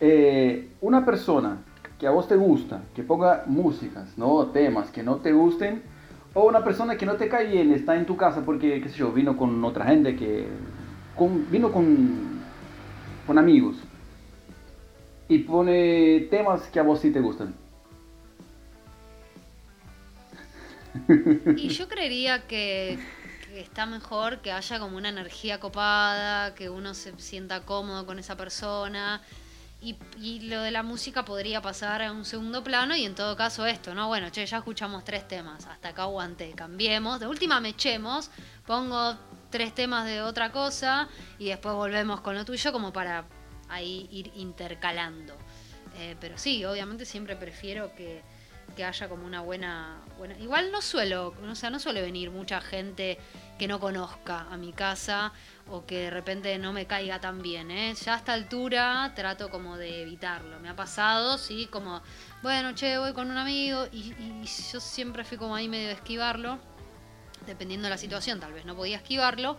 Eh, 0.00 0.70
una 0.80 1.04
persona 1.04 1.58
que 1.98 2.06
a 2.06 2.10
vos 2.10 2.26
te 2.26 2.36
gusta, 2.36 2.82
que 2.94 3.02
ponga 3.02 3.44
músicas, 3.46 4.16
¿no? 4.18 4.46
Temas 4.46 4.90
que 4.90 5.02
no 5.02 5.16
te 5.16 5.32
gusten, 5.32 5.82
o 6.34 6.48
una 6.48 6.64
persona 6.64 6.96
que 6.96 7.06
no 7.06 7.14
te 7.14 7.28
cae 7.28 7.46
bien, 7.46 7.72
está 7.72 7.96
en 7.96 8.06
tu 8.06 8.16
casa 8.16 8.42
porque, 8.44 8.80
qué 8.80 8.88
sé 8.88 8.96
yo, 8.96 9.12
vino 9.12 9.36
con 9.36 9.64
otra 9.64 9.84
gente 9.86 10.16
que... 10.16 10.48
con- 11.16 11.48
vino 11.50 11.70
con, 11.70 12.40
con 13.26 13.38
amigos. 13.38 13.76
Y 15.28 15.38
pone 15.38 16.26
temas 16.30 16.62
que 16.68 16.80
a 16.80 16.82
vos 16.82 17.00
sí 17.00 17.10
te 17.12 17.20
gustan. 17.20 17.54
Y 21.56 21.68
yo 21.68 21.88
creería 21.88 22.46
que, 22.46 22.98
está 23.54 23.86
mejor 23.86 24.40
que 24.40 24.52
haya 24.52 24.78
como 24.78 24.96
una 24.96 25.08
energía 25.08 25.60
copada, 25.60 26.54
que 26.54 26.70
uno 26.70 26.94
se 26.94 27.18
sienta 27.18 27.62
cómodo 27.62 28.06
con 28.06 28.18
esa 28.18 28.36
persona. 28.36 29.20
Y, 29.80 29.96
lo 30.40 30.62
de 30.62 30.70
la 30.70 30.84
música 30.84 31.24
podría 31.24 31.60
pasar 31.60 32.02
a 32.02 32.12
un 32.12 32.24
segundo 32.24 32.62
plano 32.62 32.94
y 32.94 33.04
en 33.04 33.16
todo 33.16 33.36
caso 33.36 33.66
esto, 33.66 33.94
¿no? 33.94 34.06
Bueno, 34.06 34.30
che, 34.30 34.46
ya 34.46 34.58
escuchamos 34.58 35.04
tres 35.04 35.26
temas, 35.26 35.66
hasta 35.66 35.88
acá 35.88 36.02
aguanté, 36.02 36.52
cambiemos, 36.52 37.18
de 37.18 37.26
última 37.26 37.60
me 37.60 37.70
echemos, 37.70 38.30
pongo 38.64 39.16
tres 39.50 39.74
temas 39.74 40.04
de 40.06 40.22
otra 40.22 40.52
cosa 40.52 41.08
y 41.38 41.46
después 41.46 41.74
volvemos 41.74 42.20
con 42.20 42.36
lo 42.36 42.44
tuyo 42.44 42.70
como 42.70 42.92
para 42.92 43.24
ahí 43.68 44.08
ir 44.12 44.30
intercalando. 44.36 45.34
Eh, 45.98 46.16
pero 46.20 46.38
sí, 46.38 46.64
obviamente 46.64 47.04
siempre 47.04 47.34
prefiero 47.34 47.92
que, 47.96 48.22
que 48.74 48.84
haya 48.84 49.08
como 49.08 49.26
una 49.26 49.40
buena, 49.40 49.98
buena. 50.18 50.38
Igual 50.38 50.72
no 50.72 50.82
suelo, 50.82 51.34
o 51.48 51.54
sea, 51.54 51.70
no 51.70 51.78
suele 51.78 52.02
venir 52.02 52.30
mucha 52.30 52.60
gente 52.60 53.18
que 53.58 53.68
no 53.68 53.80
conozca 53.80 54.46
a 54.50 54.56
mi 54.56 54.72
casa 54.72 55.32
o 55.68 55.86
que 55.86 56.04
de 56.04 56.10
repente 56.10 56.58
no 56.58 56.72
me 56.72 56.86
caiga 56.86 57.20
tan 57.20 57.42
bien, 57.42 57.70
¿eh? 57.70 57.94
Ya 57.94 58.14
a 58.14 58.16
esta 58.18 58.32
altura 58.32 59.12
trato 59.14 59.50
como 59.50 59.76
de 59.76 60.02
evitarlo. 60.02 60.58
Me 60.60 60.68
ha 60.68 60.76
pasado, 60.76 61.38
sí, 61.38 61.68
como, 61.70 62.02
bueno, 62.42 62.74
che, 62.74 62.98
voy 62.98 63.12
con 63.12 63.30
un 63.30 63.36
amigo 63.36 63.86
y, 63.92 64.14
y 64.18 64.44
yo 64.72 64.80
siempre 64.80 65.24
fui 65.24 65.38
como 65.38 65.54
ahí 65.54 65.68
medio 65.68 65.88
de 65.88 65.94
esquivarlo, 65.94 66.58
dependiendo 67.46 67.86
de 67.86 67.90
la 67.90 67.98
situación, 67.98 68.40
tal 68.40 68.52
vez 68.52 68.64
no 68.64 68.74
podía 68.74 68.96
esquivarlo. 68.96 69.58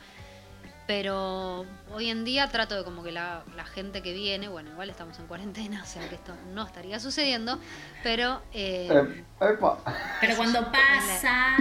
Pero 0.85 1.65
hoy 1.93 2.09
en 2.09 2.25
día 2.25 2.49
trato 2.49 2.75
de 2.75 2.83
como 2.83 3.03
que 3.03 3.13
la, 3.13 3.43
la 3.55 3.63
gente 3.63 4.01
que 4.01 4.11
viene, 4.13 4.49
bueno, 4.49 4.69
igual 4.71 4.89
estamos 4.89 5.17
en 5.19 5.27
cuarentena, 5.27 5.81
o 5.83 5.85
sea 5.85 6.07
que 6.09 6.15
esto 6.15 6.33
no 6.53 6.65
estaría 6.65 6.99
sucediendo, 6.99 7.57
pero... 8.03 8.41
eh, 8.53 8.89
Eh, 8.91 9.23
epa. 9.53 9.77
Pero 10.19 10.35
cuando 10.35 10.59
pasa. 10.71 11.55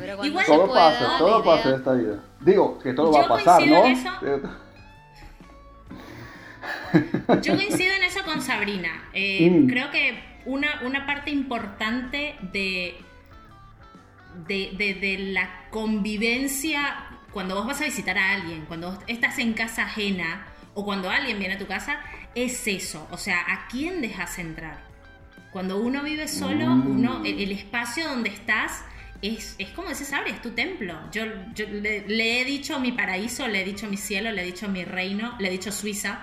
pero 0.00 0.16
cuando 0.16 0.26
Igual 0.26 0.44
se 0.44 0.52
Todo 0.52 0.66
pueda, 0.68 0.90
pasa, 0.98 1.18
todo 1.18 1.42
idea- 1.42 1.56
pasa 1.56 1.68
en 1.70 1.74
esta 1.76 1.92
vida. 1.94 2.24
Digo, 2.40 2.78
que 2.78 2.92
todo 2.92 3.12
Yo 3.12 3.18
va 3.18 3.24
a 3.24 3.28
pasar, 3.28 3.66
¿no? 3.66 3.84
en 3.86 3.92
eso. 3.92 4.10
Eh, 4.22 4.42
Yo 7.42 7.54
coincido 7.56 7.94
en 7.94 8.02
eso 8.04 8.22
con 8.24 8.40
Sabrina. 8.42 9.08
Eh, 9.12 9.50
Mm. 9.50 9.68
Creo 9.68 9.90
que 9.90 10.22
una, 10.46 10.80
una 10.84 11.06
parte 11.06 11.30
importante 11.30 12.36
de, 12.52 12.96
de, 14.46 14.70
de- 14.76 14.94
de 14.94 15.18
la 15.32 15.48
convivencia, 15.70 17.07
cuando 17.32 17.54
vos 17.54 17.66
vas 17.66 17.80
a 17.80 17.84
visitar 17.84 18.16
a 18.18 18.32
alguien, 18.32 18.64
cuando 18.66 18.92
vos 18.92 18.98
estás 19.06 19.38
en 19.38 19.52
casa 19.54 19.82
ajena 19.84 20.46
o 20.74 20.84
cuando 20.84 21.10
alguien 21.10 21.38
viene 21.38 21.54
a 21.54 21.58
tu 21.58 21.66
casa, 21.66 21.98
es 22.34 22.66
eso. 22.66 23.06
O 23.10 23.16
sea, 23.18 23.40
¿a 23.40 23.66
quién 23.68 24.00
dejas 24.00 24.38
entrar? 24.38 24.78
Cuando 25.52 25.78
uno 25.80 26.02
vive 26.02 26.28
solo, 26.28 26.66
Mm. 26.66 26.90
uno, 26.98 27.22
el, 27.24 27.40
el 27.40 27.52
espacio 27.52 28.06
donde 28.08 28.28
estás 28.30 28.82
es, 29.22 29.56
es 29.58 29.70
como 29.70 29.88
dice 29.88 30.04
Sabri, 30.04 30.30
es 30.30 30.40
tu 30.42 30.50
templo. 30.50 30.94
Yo, 31.10 31.24
yo 31.54 31.66
le, 31.68 32.06
le 32.06 32.40
he 32.40 32.44
dicho 32.44 32.78
mi 32.78 32.92
paraíso, 32.92 33.48
le 33.48 33.62
he 33.62 33.64
dicho 33.64 33.88
mi 33.88 33.96
cielo, 33.96 34.30
le 34.30 34.42
he 34.42 34.44
dicho 34.44 34.68
mi 34.68 34.84
reino, 34.84 35.34
le 35.38 35.48
he 35.48 35.50
dicho 35.50 35.72
Suiza. 35.72 36.20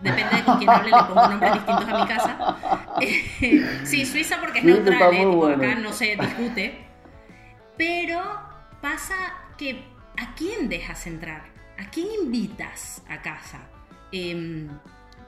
Depende 0.00 0.36
de 0.36 0.44
con 0.44 0.56
quién 0.58 0.70
hable, 0.70 0.90
le 0.90 0.96
pongo 1.04 1.28
nombres 1.28 1.52
distintos 1.52 1.88
a 1.88 2.00
mi 2.00 2.06
casa. 2.06 2.96
sí, 3.84 4.06
Suiza 4.06 4.40
porque 4.40 4.58
es 4.60 4.64
neutral, 4.64 5.14
¿eh? 5.14 5.24
bueno. 5.26 5.56
acá 5.62 5.74
no 5.76 5.92
se 5.92 6.16
discute. 6.16 6.86
Pero 7.76 8.20
pasa 8.80 9.14
que 9.58 9.84
¿a 10.22 10.34
quién 10.34 10.68
dejas 10.68 11.06
entrar? 11.06 11.44
¿A 11.78 11.90
quién 11.90 12.06
invitas 12.22 13.02
a 13.08 13.20
casa? 13.22 13.68
Em, 14.12 14.68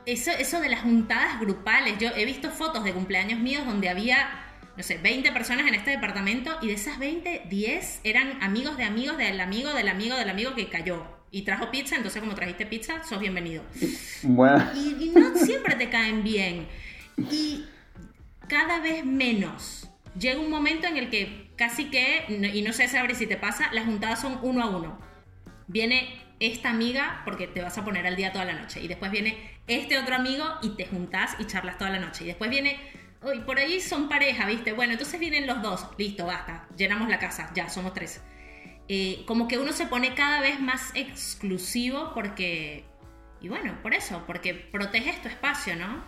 eso, 0.07 0.31
eso 0.31 0.61
de 0.61 0.69
las 0.69 0.83
juntadas 0.83 1.41
grupales, 1.41 1.99
yo 1.99 2.11
he 2.17 2.25
visto 2.25 2.51
fotos 2.51 2.85
de 2.85 2.93
cumpleaños 2.93 3.41
míos 3.41 3.67
donde 3.67 3.89
había, 3.89 4.29
no 4.77 4.83
sé, 4.83 4.99
20 4.99 5.33
personas 5.33 5.67
en 5.67 5.75
este 5.75 5.91
departamento 5.91 6.57
y 6.63 6.69
de 6.69 6.75
esas 6.75 6.99
20, 6.99 7.47
10 7.49 8.01
eran 8.05 8.43
amigos 8.43 8.77
de 8.77 8.85
amigos 8.85 9.19
del 9.19 9.41
amigo 9.41 9.73
del 9.73 9.89
amigo 9.89 10.17
del 10.17 10.29
amigo 10.29 10.55
que 10.55 10.69
cayó 10.69 11.05
y 11.31 11.43
trajo 11.43 11.71
pizza, 11.73 11.97
entonces 11.97 12.21
como 12.21 12.37
trajiste 12.37 12.65
pizza, 12.65 13.03
sos 13.03 13.19
bienvenido. 13.19 13.65
Bueno, 14.23 14.71
Y, 14.77 15.07
y 15.07 15.13
no 15.15 15.35
siempre 15.37 15.75
te 15.75 15.91
caen 15.91 16.23
bien. 16.23 16.69
Y 17.17 17.65
cada 18.47 18.79
vez 18.81 19.05
menos. 19.05 19.89
Llega 20.17 20.39
un 20.39 20.49
momento 20.49 20.87
en 20.87 20.97
el 20.97 21.11
que 21.11 21.44
casi 21.57 21.91
que, 21.91 22.25
y 22.29 22.63
no 22.63 22.73
sé 22.73 22.89
saber 22.89 23.15
si 23.15 23.27
te 23.27 23.37
pasa, 23.37 23.71
las 23.73 23.85
juntadas 23.85 24.21
son 24.21 24.39
uno 24.43 24.63
a 24.63 24.69
uno. 24.69 24.99
Viene 25.67 26.23
esta 26.41 26.71
amiga 26.71 27.23
porque 27.25 27.47
te 27.47 27.63
vas 27.63 27.79
a 27.79 27.85
poner 27.85 28.07
al 28.07 28.17
día 28.17 28.33
toda 28.33 28.45
la 28.45 28.55
noche. 28.55 28.81
Y 28.81 28.89
después 28.89 29.11
viene 29.11 29.39
este 29.67 29.99
otro 29.99 30.15
amigo 30.15 30.45
y 30.63 30.71
te 30.71 30.87
juntás 30.87 31.37
y 31.39 31.47
charlas 31.47 31.79
toda 31.79 31.91
la 31.91 32.01
noche. 32.01 32.25
Y 32.25 32.27
después 32.29 32.51
viene, 32.51 32.79
uy, 33.23 33.41
por 33.41 33.59
ahí 33.59 33.81
son 33.81 34.09
pareja, 34.09 34.47
¿viste? 34.47 34.73
Bueno, 34.73 34.93
entonces 34.93 35.19
vienen 35.19 35.47
los 35.47 35.63
dos. 35.63 35.87
Listo, 35.97 36.27
basta. 36.27 36.67
Llenamos 36.77 37.09
la 37.09 37.19
casa. 37.19 37.51
Ya, 37.55 37.69
somos 37.71 37.95
tres. 37.95 38.21
Eh, 38.89 39.23
como 39.27 39.49
que 39.49 39.59
uno 39.59 39.73
se 39.73 39.87
pone 39.87 40.15
cada 40.15 40.41
vez 40.41 40.61
más 40.61 40.91
exclusivo 40.95 42.13
porque... 42.15 42.85
Y 43.41 43.49
bueno, 43.49 43.79
por 43.83 43.95
eso, 43.95 44.25
porque 44.27 44.55
proteges 44.55 45.21
tu 45.23 45.29
espacio, 45.29 45.77
¿no? 45.77 46.03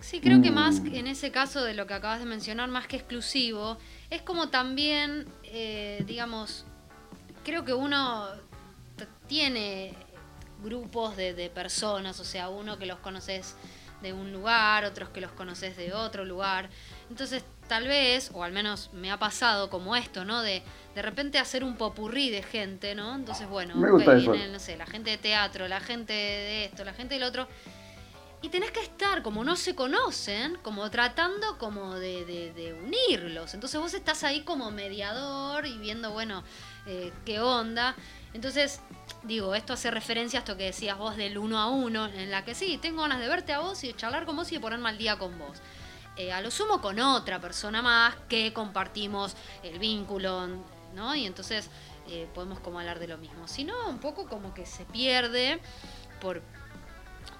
Sí, 0.00 0.20
creo 0.20 0.42
que 0.42 0.50
más 0.50 0.80
Mm. 0.80 0.94
en 0.94 1.06
ese 1.06 1.30
caso 1.30 1.62
de 1.62 1.74
lo 1.74 1.86
que 1.86 1.94
acabas 1.94 2.18
de 2.18 2.26
mencionar, 2.26 2.68
más 2.68 2.86
que 2.88 2.96
exclusivo, 2.96 3.78
es 4.12 4.20
como 4.20 4.50
también, 4.50 5.26
eh, 5.42 6.02
digamos, 6.06 6.66
creo 7.44 7.64
que 7.64 7.72
uno 7.72 8.28
tiene 9.26 9.94
grupos 10.62 11.16
de, 11.16 11.32
de 11.32 11.48
personas, 11.48 12.20
o 12.20 12.24
sea, 12.24 12.50
uno 12.50 12.78
que 12.78 12.84
los 12.84 12.98
conoces 12.98 13.56
de 14.02 14.12
un 14.12 14.30
lugar, 14.30 14.84
otros 14.84 15.08
que 15.08 15.22
los 15.22 15.32
conoces 15.32 15.78
de 15.78 15.94
otro 15.94 16.26
lugar. 16.26 16.68
Entonces, 17.08 17.42
tal 17.68 17.88
vez, 17.88 18.30
o 18.34 18.44
al 18.44 18.52
menos 18.52 18.90
me 18.92 19.10
ha 19.10 19.18
pasado 19.18 19.70
como 19.70 19.96
esto, 19.96 20.26
¿no? 20.26 20.42
De 20.42 20.62
de 20.94 21.00
repente 21.00 21.38
hacer 21.38 21.64
un 21.64 21.76
popurrí 21.76 22.28
de 22.28 22.42
gente, 22.42 22.94
¿no? 22.94 23.14
Entonces, 23.14 23.48
bueno, 23.48 23.74
Me 23.76 23.90
gusta 23.90 24.10
ok, 24.10 24.18
eso. 24.18 24.32
viene, 24.32 24.52
no 24.52 24.58
sé, 24.58 24.76
la 24.76 24.84
gente 24.84 25.08
de 25.08 25.16
teatro, 25.16 25.66
la 25.68 25.80
gente 25.80 26.12
de 26.12 26.64
esto, 26.66 26.84
la 26.84 26.92
gente 26.92 27.14
del 27.14 27.22
otro. 27.22 27.48
Y 28.42 28.48
tenés 28.48 28.72
que 28.72 28.80
estar, 28.80 29.22
como 29.22 29.44
no 29.44 29.54
se 29.54 29.76
conocen, 29.76 30.58
como 30.62 30.90
tratando 30.90 31.58
como 31.58 31.94
de, 31.94 32.76
unirlos. 32.82 33.54
Entonces 33.54 33.80
vos 33.80 33.94
estás 33.94 34.24
ahí 34.24 34.42
como 34.42 34.72
mediador 34.72 35.64
y 35.64 35.78
viendo, 35.78 36.10
bueno, 36.10 36.42
eh, 36.86 37.12
qué 37.24 37.40
onda. 37.40 37.94
Entonces, 38.34 38.80
digo, 39.22 39.54
esto 39.54 39.74
hace 39.74 39.92
referencia 39.92 40.40
a 40.40 40.42
esto 40.42 40.56
que 40.56 40.64
decías 40.64 40.98
vos 40.98 41.16
del 41.16 41.38
uno 41.38 41.60
a 41.60 41.68
uno, 41.68 42.06
en 42.06 42.32
la 42.32 42.44
que 42.44 42.56
sí, 42.56 42.78
tengo 42.78 43.02
ganas 43.02 43.20
de 43.20 43.28
verte 43.28 43.52
a 43.52 43.60
vos 43.60 43.82
y 43.84 43.88
de 43.88 43.96
charlar 43.96 44.26
con 44.26 44.34
vos 44.34 44.50
y 44.50 44.56
de 44.56 44.60
ponerme 44.60 44.88
al 44.88 44.98
día 44.98 45.16
con 45.18 45.38
vos. 45.38 45.58
Eh, 46.16 46.32
a 46.32 46.40
lo 46.40 46.50
sumo 46.50 46.80
con 46.80 46.98
otra 46.98 47.40
persona 47.40 47.80
más 47.80 48.16
que 48.28 48.52
compartimos 48.52 49.34
el 49.62 49.78
vínculo, 49.78 50.48
¿no? 50.94 51.14
Y 51.14 51.26
entonces 51.26 51.70
eh, 52.08 52.26
podemos 52.34 52.58
como 52.60 52.80
hablar 52.80 52.98
de 52.98 53.06
lo 53.06 53.18
mismo. 53.18 53.46
Si 53.46 53.62
no, 53.64 53.88
un 53.88 53.98
poco 53.98 54.26
como 54.26 54.52
que 54.52 54.66
se 54.66 54.84
pierde 54.84 55.60
por 56.20 56.42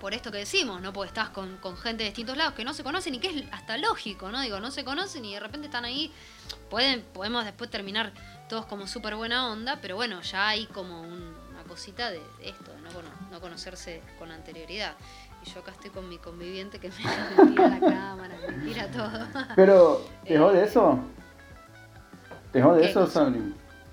por 0.03 0.15
esto 0.15 0.33
que 0.33 0.39
decimos, 0.39 0.83
¿no? 0.83 0.93
Porque 0.93 1.09
estás 1.11 1.29
con, 1.29 1.59
con 1.59 1.77
gente 1.77 2.03
de 2.03 2.11
distintos 2.11 2.37
lados 2.37 2.55
que 2.55 2.65
no 2.65 2.75
se 2.75 2.83
conocen 2.83 3.15
y 3.15 3.21
que 3.21 3.29
es 3.29 3.45
hasta 3.53 3.77
lógico, 3.77 4.31
¿no? 4.33 4.41
Digo, 4.41 4.59
no 4.59 4.73
se 4.73 4.85
conocen 4.85 5.25
y 5.25 5.35
de 5.35 5.39
repente 5.39 5.69
están 5.69 5.85
ahí. 5.85 6.13
Pueden, 6.69 7.03
podemos 7.15 7.45
después 7.45 7.71
terminar 7.71 8.13
todos 8.49 8.67
como 8.67 8.89
súper 8.89 9.15
buena 9.15 9.49
onda, 9.49 9.79
pero 9.81 9.95
bueno, 9.95 10.21
ya 10.23 10.49
hay 10.49 10.67
como 10.67 11.01
un- 11.03 11.35
una 11.53 11.63
cosita 11.69 12.11
de, 12.11 12.21
esto, 12.43 12.73
de 12.73 12.81
no, 12.81 12.91
cono- 12.91 13.09
no 13.31 13.41
conocerse 13.41 14.03
con 14.19 14.33
anterioridad. 14.33 14.95
Y 15.47 15.51
yo 15.51 15.61
acá 15.61 15.71
estoy 15.71 15.91
con 15.91 16.09
mi 16.09 16.19
conviviente 16.19 16.81
que 16.81 16.89
me, 16.89 16.95
tira 17.49 17.69
la 17.69 17.79
cámara, 17.79 18.35
me 18.49 18.67
tira 18.67 18.89
todo. 18.89 19.27
Pero, 19.55 20.05
¿te 20.27 20.37
jode 20.37 20.65
eso? 20.65 20.99
¿Te 22.53 22.61
jode 22.61 22.83
¿Qué 22.83 22.91
eso, 22.91 23.01
cosa? 23.05 23.33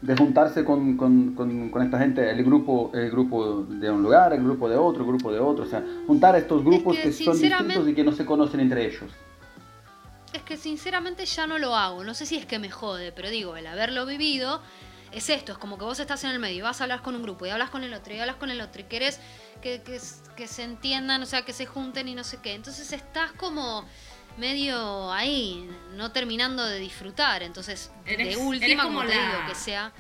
De 0.02 0.16
juntarse 0.16 0.64
con, 0.64 0.96
con, 0.96 1.36
con, 1.36 1.70
con 1.70 1.82
esta 1.82 2.00
gente, 2.00 2.30
el 2.30 2.44
grupo, 2.44 2.92
el 2.94 3.12
grupo 3.12 3.64
de 3.64 3.92
un 3.92 4.02
lugar, 4.02 4.32
el 4.34 4.42
grupo 4.42 4.70
de 4.70 4.78
otro, 4.78 5.02
el 5.02 5.08
grupo 5.08 5.32
de 5.32 5.40
otro. 5.40 5.66
O 5.66 5.68
sea, 5.68 5.84
juntar 6.08 6.36
estos 6.38 6.64
grupos 6.64 6.96
que, 6.96 7.04
que, 7.04 7.12
son 7.12 7.40
distintos 7.40 7.88
y 7.88 7.94
que 7.94 8.04
no 8.04 8.14
se 8.14 8.26
conocen 8.26 8.62
entre 8.62 8.86
ellos. 8.86 9.12
Es 10.32 10.42
que 10.44 10.58
sinceramente 10.58 11.26
ya 11.26 11.48
no 11.48 11.58
lo 11.58 11.76
hago. 11.76 12.04
No 12.04 12.14
sé 12.14 12.26
si 12.26 12.38
es 12.38 12.46
que 12.46 12.60
me 12.60 12.70
jode, 12.70 13.12
pero 13.12 13.30
digo, 13.30 13.58
el 13.58 13.68
haberlo 13.68 14.06
vivido 14.06 14.62
es 15.12 15.30
esto. 15.30 15.52
Es 15.52 15.58
como 15.58 15.78
que 15.78 15.86
vos 15.86 16.00
estás 16.00 16.24
en 16.24 16.32
el 16.32 16.40
medio 16.40 16.60
y 16.60 16.62
vas 16.62 16.80
a 16.82 16.86
hablar 16.86 17.02
con 17.02 17.16
un 17.16 17.24
grupo 17.24 17.46
y 17.46 17.50
hablas 17.50 17.70
con 17.70 17.84
el 17.84 17.94
otro 17.94 18.14
y 18.14 18.20
hablas 18.20 18.36
con 18.36 18.52
el 18.52 18.62
otro 18.62 18.82
y 18.82 18.86
querés 18.86 19.20
que, 19.62 19.82
que 19.82 20.48
se 20.48 20.64
entiendan, 20.64 21.22
o 21.22 21.26
sea, 21.26 21.44
que 21.44 21.54
se 21.54 21.66
junten 21.66 22.08
y 22.08 22.16
no 22.16 22.24
sé 22.24 22.38
qué. 22.42 22.54
Entonces 22.54 22.94
estás 22.94 23.32
como 23.34 23.86
medio 24.38 25.12
ahí, 25.12 25.70
no 25.96 26.12
terminando 26.12 26.66
de 26.66 26.80
disfrutar. 26.80 27.44
Entonces, 27.44 27.92
Eres- 28.06 28.30
de 28.30 28.38
última, 28.38 28.84
como 28.84 29.00
como, 29.00 29.10
te 29.10 29.16
la- 29.16 29.22
digo, 29.26 29.38
que 29.48 29.56
sea... 29.56 29.92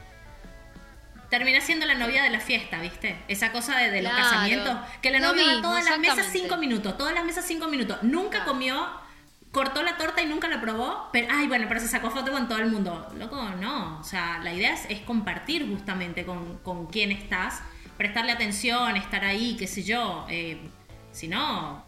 Termina 1.30 1.62
siendo 1.62 1.86
la 1.86 1.94
novia 1.94 2.24
de 2.24 2.32
la 2.32 2.40
fiesta, 2.40 2.80
¿viste? 2.82 3.16
Esa 3.28 3.52
cosa 3.52 3.78
de, 3.78 3.92
de 3.92 4.02
los 4.02 4.12
casamientos. 4.12 4.76
Que 5.00 5.12
la 5.12 5.20
novia 5.20 5.46
mismo, 5.46 5.62
todas 5.62 5.86
las 5.86 6.00
mesas 6.00 6.28
cinco 6.32 6.58
minutos, 6.58 6.98
todas 6.98 7.14
las 7.14 7.24
mesas 7.24 7.46
cinco 7.46 7.68
minutos. 7.68 8.02
Nunca 8.02 8.38
Claro. 8.40 8.54
comió, 8.54 8.88
cortó 9.52 9.84
la 9.84 9.96
torta 9.96 10.24
y 10.24 10.26
nunca 10.26 10.48
la 10.48 10.60
probó. 10.60 11.08
Pero, 11.14 11.28
ay, 11.30 11.48
bueno, 11.48 11.68
pero 11.68 11.80
se 11.82 11.88
sacó 11.88 12.10
foto 12.10 12.32
con 12.32 12.48
todo 12.48 12.58
el 12.58 12.66
mundo. 12.72 13.12
Loco, 13.16 13.44
no. 13.62 14.00
O 14.00 14.04
sea, 14.04 14.40
la 14.40 14.52
idea 14.54 14.74
es, 14.74 14.86
es 14.90 15.02
compartir 15.02 15.68
justamente 15.68 16.26
con, 16.26 16.58
con 16.64 16.88
quién 16.88 17.12
estás, 17.12 17.62
prestarle 17.96 18.32
atención, 18.32 18.98
estar 18.98 19.24
ahí, 19.24 19.56
qué 19.56 19.68
sé 19.68 19.84
yo. 19.84 20.26
Eh, 20.30 20.60
si 21.12 21.28
no, 21.28 21.86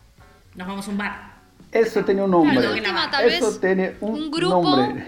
nos 0.54 0.67
vamos 0.67 0.88
a 0.88 0.91
un 0.91 0.97
bar. 0.99 1.31
Eso 1.71 2.03
tiene 2.03 2.21
un 2.23 2.31
nombre. 2.31 2.57
Claro, 2.57 2.73
última, 2.73 3.10
tal 3.10 3.25
Eso 3.25 3.47
vez 3.51 3.60
tiene 3.62 3.95
un, 4.01 4.15
un 4.15 4.31
grupo 4.31 4.75
nombre. 4.75 5.07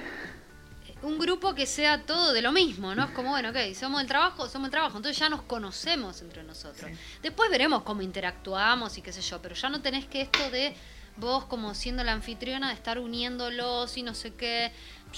un 1.02 1.20
grupo 1.20 1.54
que 1.54 1.66
sea 1.66 2.06
todo 2.06 2.32
de 2.32 2.42
lo 2.42 2.52
mismo, 2.54 2.96
¿no? 2.96 3.04
Es 3.04 3.12
como, 3.12 3.32
bueno, 3.32 3.50
ok, 3.50 3.74
somos 3.76 4.02
el 4.02 4.08
trabajo, 4.08 4.48
somos 4.48 4.68
el 4.68 4.72
trabajo, 4.72 4.96
entonces 4.98 5.20
ya 5.20 5.28
nos 5.30 5.42
conocemos 5.42 6.22
entre 6.22 6.44
nosotros. 6.44 6.90
Sí. 6.90 6.98
Después 7.22 7.50
veremos 7.52 7.84
cómo 7.84 8.02
interactuamos 8.02 8.98
y 8.98 9.02
qué 9.02 9.12
sé 9.12 9.22
yo, 9.22 9.42
pero 9.42 9.56
ya 9.56 9.70
no 9.70 9.82
tenés 9.82 10.06
que 10.06 10.22
esto 10.22 10.50
de 10.50 10.74
vos 11.18 11.44
como 11.46 11.76
siendo 11.76 12.04
la 12.06 12.14
anfitriona 12.14 12.70
de 12.70 12.76
estar 12.76 12.98
uniéndolos 12.98 13.98
y 13.98 14.04
no 14.04 14.14
sé 14.14 14.34
qué. 14.34 14.72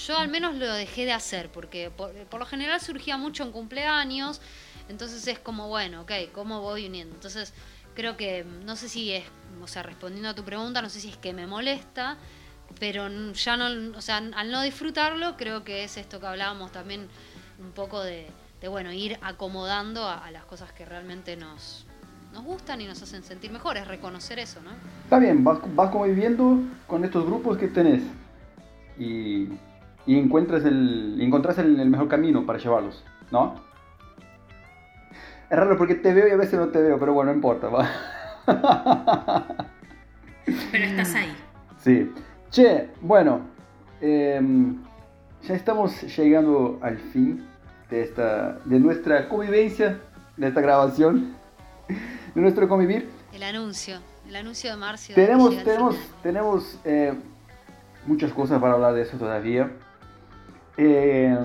Yo 0.08 0.18
al 0.18 0.28
menos 0.30 0.56
lo 0.56 0.74
dejé 0.74 1.06
de 1.06 1.14
hacer, 1.14 1.52
porque 1.52 1.92
por, 1.92 2.12
por 2.26 2.40
lo 2.40 2.46
general 2.48 2.82
surgía 2.82 3.18
mucho 3.18 3.44
en 3.44 3.52
cumpleaños, 3.52 4.42
entonces 4.90 5.26
es 5.28 5.38
como, 5.40 5.68
bueno, 5.70 6.02
ok, 6.02 6.12
¿cómo 6.34 6.62
voy 6.62 6.88
uniendo? 6.88 7.14
Entonces 7.14 7.54
creo 7.96 8.18
que, 8.18 8.46
no 8.66 8.76
sé 8.76 8.90
si 8.90 9.12
es, 9.12 9.24
o 9.62 9.68
sea, 9.68 9.82
respondiendo 9.82 10.30
a 10.30 10.36
tu 10.36 10.44
pregunta, 10.44 10.82
no 10.82 10.90
sé 10.90 11.00
si 11.00 11.10
es 11.10 11.18
que 11.18 11.34
me 11.34 11.48
molesta, 11.48 12.18
pero 12.80 13.08
ya 13.34 13.58
no, 13.58 13.98
o 13.98 14.02
sea, 14.02 14.18
al 14.18 14.52
no 14.52 14.62
disfrutarlo, 14.62 15.38
creo 15.38 15.64
que 15.64 15.84
es 15.84 15.98
esto 15.98 16.20
que 16.20 16.28
hablábamos 16.28 16.72
también 16.72 17.08
un 17.60 17.72
poco 17.72 18.04
de, 18.04 18.28
bueno, 18.70 18.92
ir 18.92 19.18
acomodando 19.22 20.08
a, 20.08 20.30
las 20.32 20.44
cosas 20.46 20.72
que 20.72 20.86
realmente 20.86 21.38
nos, 21.38 21.86
nos 22.34 22.44
gustan 22.44 22.82
y 22.82 22.86
nos 22.86 23.02
hacen 23.02 23.24
sentir 23.24 23.52
mejores, 23.52 23.88
reconocer 23.88 24.40
eso, 24.40 24.60
¿no? 24.62 24.72
Está 25.04 25.20
bien, 25.20 25.44
vas, 25.44 25.60
vas 25.76 25.92
conviviendo 25.92 26.60
con 26.88 27.06
estos 27.06 27.26
grupos 27.26 27.58
que 27.58 27.68
tenés 27.68 28.02
y, 28.98 29.50
encuentras 30.08 30.66
el, 30.66 31.20
encontrás 31.22 31.58
el 31.60 31.90
mejor 31.90 32.08
camino 32.08 32.46
para 32.46 32.60
llevarlos, 32.60 33.04
¿no? 33.32 33.65
Es 35.50 35.58
raro 35.58 35.78
porque 35.78 35.96
te 35.96 36.14
veo 36.14 36.28
y 36.28 36.32
a 36.32 36.38
veces 36.38 36.60
no 36.60 36.70
te 36.70 36.82
veo, 36.82 37.00
pero 37.00 37.14
bueno, 37.14 37.32
no 37.32 37.36
importa, 37.36 37.68
va. 37.68 37.90
Pero 40.72 40.86
estás 40.86 41.16
ahí. 41.16 41.36
Sí. 41.84 42.12
Che, 42.50 42.90
bueno, 43.02 43.42
em, 44.02 44.82
ya 45.44 45.56
estamos 45.56 46.02
llegando 46.18 46.80
al 46.82 46.98
fin 46.98 47.46
de, 47.90 48.02
esta, 48.02 48.54
de 48.66 48.80
nuestra 48.80 49.28
convivencia, 49.30 50.00
de 50.38 50.48
esta 50.48 50.62
grabación, 50.62 51.36
de 51.88 52.42
nuestro 52.42 52.68
convivir. 52.68 53.10
El 53.34 53.44
anuncio, 53.44 54.00
el 54.28 54.36
anuncio 54.36 54.72
de 54.72 54.78
Marcio. 54.78 55.16
Tenemos, 55.16 55.64
tenemos, 55.64 55.96
tenemos 56.24 56.80
eh, 56.86 57.14
muchas 58.06 58.32
cosas 58.32 58.60
para 58.60 58.74
hablar 58.74 58.94
de 58.94 59.02
eso 59.02 59.18
todavía. 59.18 59.72
Eh, 60.78 61.38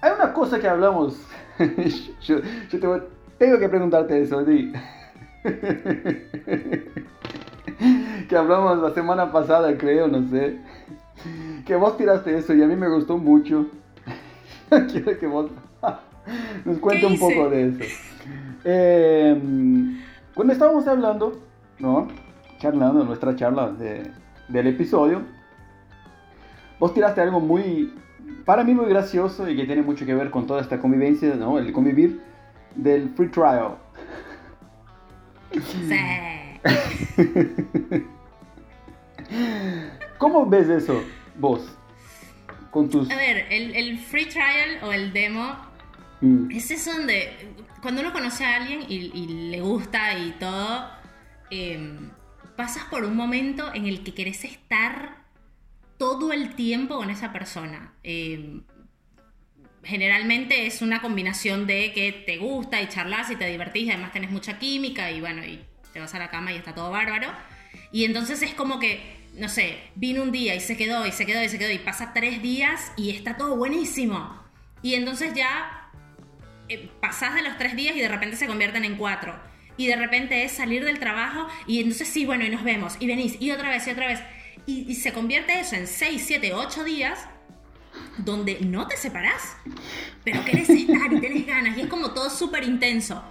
hay 0.00 0.12
una 0.12 0.32
cosa 0.32 0.58
que 0.58 0.68
hablamos. 0.68 1.16
yo 2.22 2.36
yo 2.70 2.80
te 2.80 2.86
voy- 2.86 3.02
tengo 3.38 3.58
que 3.58 3.68
preguntarte 3.68 4.22
eso, 4.22 4.44
Di. 4.44 4.72
que 8.28 8.36
hablamos 8.36 8.78
la 8.78 8.92
semana 8.94 9.30
pasada, 9.32 9.76
creo, 9.76 10.08
no 10.08 10.26
sé. 10.28 10.58
Que 11.64 11.76
vos 11.76 11.96
tiraste 11.96 12.36
eso 12.36 12.54
y 12.54 12.62
a 12.62 12.66
mí 12.66 12.76
me 12.76 12.88
gustó 12.88 13.18
mucho. 13.18 13.66
Quiero 14.90 15.18
que 15.18 15.26
vos 15.26 15.50
nos 16.64 16.78
cuente 16.78 17.06
¿Qué 17.06 17.12
un 17.12 17.18
poco 17.18 17.48
de 17.50 17.68
eso. 17.68 17.78
Eh, 18.64 19.40
cuando 20.34 20.52
estábamos 20.52 20.86
hablando, 20.88 21.40
¿no? 21.78 22.08
Charlando, 22.58 23.04
nuestra 23.04 23.36
charla 23.36 23.70
de- 23.70 24.10
del 24.48 24.66
episodio, 24.68 25.22
vos 26.80 26.92
tiraste 26.94 27.20
algo 27.20 27.40
muy, 27.40 27.92
para 28.44 28.64
mí 28.64 28.74
muy 28.74 28.86
gracioso 28.86 29.48
y 29.48 29.56
que 29.56 29.64
tiene 29.64 29.82
mucho 29.82 30.06
que 30.06 30.14
ver 30.14 30.30
con 30.30 30.46
toda 30.46 30.60
esta 30.60 30.78
convivencia, 30.78 31.34
¿no? 31.34 31.58
El 31.58 31.72
convivir 31.72 32.20
del 32.74 33.10
free 33.10 33.28
trial. 33.28 33.76
Sí. 35.52 35.98
¿Cómo 40.18 40.46
ves 40.46 40.68
eso 40.68 41.02
vos? 41.38 41.76
Con 42.70 42.88
tus... 42.88 43.10
A 43.10 43.16
ver, 43.16 43.46
el, 43.50 43.74
el 43.74 43.98
free 43.98 44.26
trial 44.26 44.78
o 44.82 44.92
el 44.92 45.12
demo 45.12 45.66
Mm, 46.20 46.50
es 46.50 46.70
eso 46.70 46.92
donde 46.92 47.54
cuando 47.82 48.00
uno 48.00 48.12
conoce 48.12 48.44
a 48.44 48.56
alguien 48.56 48.82
y, 48.88 49.10
y 49.14 49.50
le 49.50 49.60
gusta 49.60 50.18
y 50.18 50.32
todo, 50.32 50.88
em, 51.50 52.10
pasas 52.56 52.84
por 52.84 53.04
un 53.04 53.16
momento 53.16 53.72
en 53.74 53.86
el 53.86 54.02
que 54.02 54.14
querés 54.14 54.44
estar 54.44 55.25
todo 55.98 56.32
el 56.32 56.54
tiempo 56.54 56.96
con 56.96 57.10
esa 57.10 57.32
persona. 57.32 57.94
Em, 58.02 58.62
generalmente 59.82 60.66
es 60.66 60.82
una 60.82 61.00
combinación 61.00 61.66
de 61.66 61.92
que 61.92 62.12
te 62.12 62.38
gusta 62.38 62.82
y 62.82 62.88
charlas 62.88 63.30
y 63.30 63.36
te 63.36 63.46
divertís 63.46 63.84
y 63.84 63.90
además 63.90 64.12
tenés 64.12 64.30
mucha 64.30 64.58
química 64.58 65.10
y 65.10 65.20
bueno, 65.20 65.44
y 65.44 65.64
te 65.92 66.00
vas 66.00 66.14
a 66.14 66.18
la 66.18 66.28
cama 66.28 66.52
y 66.52 66.56
está 66.56 66.74
todo 66.74 66.90
bárbaro. 66.90 67.28
Y 67.92 68.04
entonces 68.04 68.42
es 68.42 68.54
como 68.54 68.78
que, 68.78 69.00
no 69.34 69.48
sé, 69.48 69.78
vino 69.94 70.22
un 70.22 70.32
día 70.32 70.54
y 70.54 70.60
se 70.60 70.76
quedó 70.76 71.06
y 71.06 71.12
se 71.12 71.24
quedó 71.24 71.42
y 71.42 71.48
se 71.48 71.58
quedó 71.58 71.70
y 71.70 71.78
pasa 71.78 72.12
tres 72.12 72.42
días 72.42 72.92
y 72.96 73.10
está 73.10 73.36
todo 73.36 73.56
buenísimo. 73.56 74.44
Y 74.82 74.94
entonces 74.94 75.34
ya 75.34 75.90
eh, 76.68 76.90
pasás 77.00 77.34
de 77.34 77.42
los 77.42 77.56
tres 77.56 77.76
días 77.76 77.96
y 77.96 78.00
de 78.00 78.08
repente 78.08 78.36
se 78.36 78.46
convierten 78.46 78.84
en 78.84 78.96
cuatro. 78.96 79.38
Y 79.76 79.86
de 79.86 79.96
repente 79.96 80.42
es 80.42 80.52
salir 80.52 80.84
del 80.84 80.98
trabajo 80.98 81.48
y 81.66 81.80
entonces 81.80 82.08
sí, 82.08 82.24
bueno, 82.24 82.44
y 82.44 82.50
nos 82.50 82.64
vemos, 82.64 82.96
y 82.98 83.06
venís, 83.06 83.36
y 83.40 83.50
otra 83.50 83.70
vez, 83.70 83.86
y 83.86 83.90
otra 83.90 84.08
vez. 84.08 84.20
Y, 84.66 84.90
y 84.90 84.94
se 84.96 85.12
convierte 85.12 85.60
eso 85.60 85.76
en 85.76 85.86
seis, 85.86 86.24
siete, 86.26 86.52
ocho 86.52 86.82
días 86.84 87.28
donde 88.18 88.60
no 88.60 88.86
te 88.86 88.96
separás, 88.96 89.56
pero 90.24 90.44
querés 90.44 90.68
estar 90.68 91.12
y 91.12 91.20
tenés 91.20 91.46
ganas, 91.46 91.76
y 91.78 91.82
es 91.82 91.86
como 91.86 92.12
todo 92.12 92.30
súper 92.30 92.64
intenso. 92.64 93.22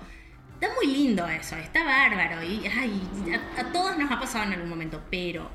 Está 0.54 0.74
muy 0.76 0.88
lindo 0.88 1.28
eso, 1.28 1.56
está 1.58 1.84
bárbaro, 1.84 2.43
y 2.43 2.65
ay, 2.67 3.02
a, 3.58 3.62
a 3.62 3.71
todos 3.71 3.98
nos 3.98 4.12
ha 4.12 4.19
pasado 4.19 4.45
en 4.45 4.54
algún 4.54 4.69
momento, 4.69 5.02
pero 5.12 5.50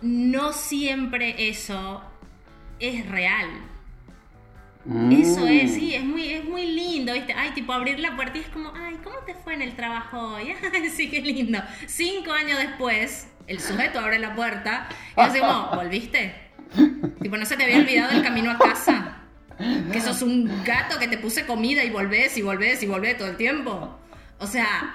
no 0.00 0.52
siempre 0.52 1.48
eso 1.48 2.02
es 2.78 3.06
real. 3.08 3.48
Eso 5.10 5.46
es, 5.46 5.74
sí, 5.74 5.94
es 5.94 6.02
muy, 6.02 6.32
es 6.32 6.44
muy 6.44 6.66
lindo, 6.66 7.12
¿viste? 7.12 7.34
Ay, 7.34 7.50
tipo 7.50 7.72
abrir 7.72 8.00
la 8.00 8.16
puerta 8.16 8.38
y 8.38 8.40
es 8.40 8.48
como, 8.48 8.72
ay, 8.74 8.96
¿cómo 9.04 9.18
te 9.26 9.34
fue 9.34 9.52
en 9.52 9.60
el 9.60 9.76
trabajo 9.76 10.18
hoy? 10.18 10.54
Ay, 10.72 10.88
sí, 10.88 11.10
qué 11.10 11.20
lindo. 11.20 11.58
Cinco 11.86 12.32
años 12.32 12.58
después, 12.58 13.28
el 13.46 13.60
sujeto 13.60 13.98
abre 14.00 14.18
la 14.18 14.34
puerta 14.34 14.88
y 15.16 15.38
como, 15.40 15.70
¿volviste? 15.74 16.34
tipo, 17.22 17.36
¿no 17.36 17.44
se 17.46 17.56
te 17.56 17.64
había 17.64 17.78
olvidado 17.78 18.12
el 18.12 18.22
camino 18.22 18.50
a 18.50 18.58
casa? 18.58 19.16
Que 19.92 20.00
sos 20.00 20.22
un 20.22 20.64
gato 20.64 20.98
que 20.98 21.06
te 21.08 21.18
puse 21.18 21.44
comida 21.44 21.84
y 21.84 21.90
volvés 21.90 22.36
y 22.38 22.42
volvés 22.42 22.82
y 22.82 22.86
volvés 22.86 23.18
todo 23.18 23.28
el 23.28 23.36
tiempo. 23.36 23.98
O 24.38 24.46
sea, 24.46 24.94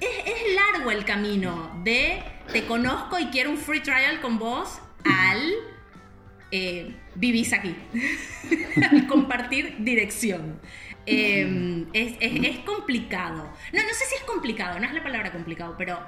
es, 0.00 0.08
es 0.26 0.54
largo 0.54 0.90
el 0.90 1.04
camino 1.04 1.80
de 1.84 2.22
te 2.52 2.66
conozco 2.66 3.18
y 3.18 3.26
quiero 3.28 3.50
un 3.50 3.56
free 3.56 3.80
trial 3.80 4.20
con 4.20 4.38
vos 4.38 4.80
al 5.04 5.40
eh, 6.50 6.94
vivís 7.14 7.52
aquí. 7.52 7.74
Compartir 9.08 9.76
dirección. 9.78 10.60
Eh, 11.06 11.86
es, 11.94 12.12
es- 12.20 12.44
es 12.44 12.58
complicado. 12.64 13.44
No, 13.72 13.82
no 13.82 13.88
sé 13.88 14.04
si 14.06 14.16
es 14.16 14.22
complicado, 14.24 14.78
no 14.78 14.86
es 14.86 14.92
la 14.92 15.02
palabra 15.02 15.32
complicado, 15.32 15.74
pero. 15.78 15.98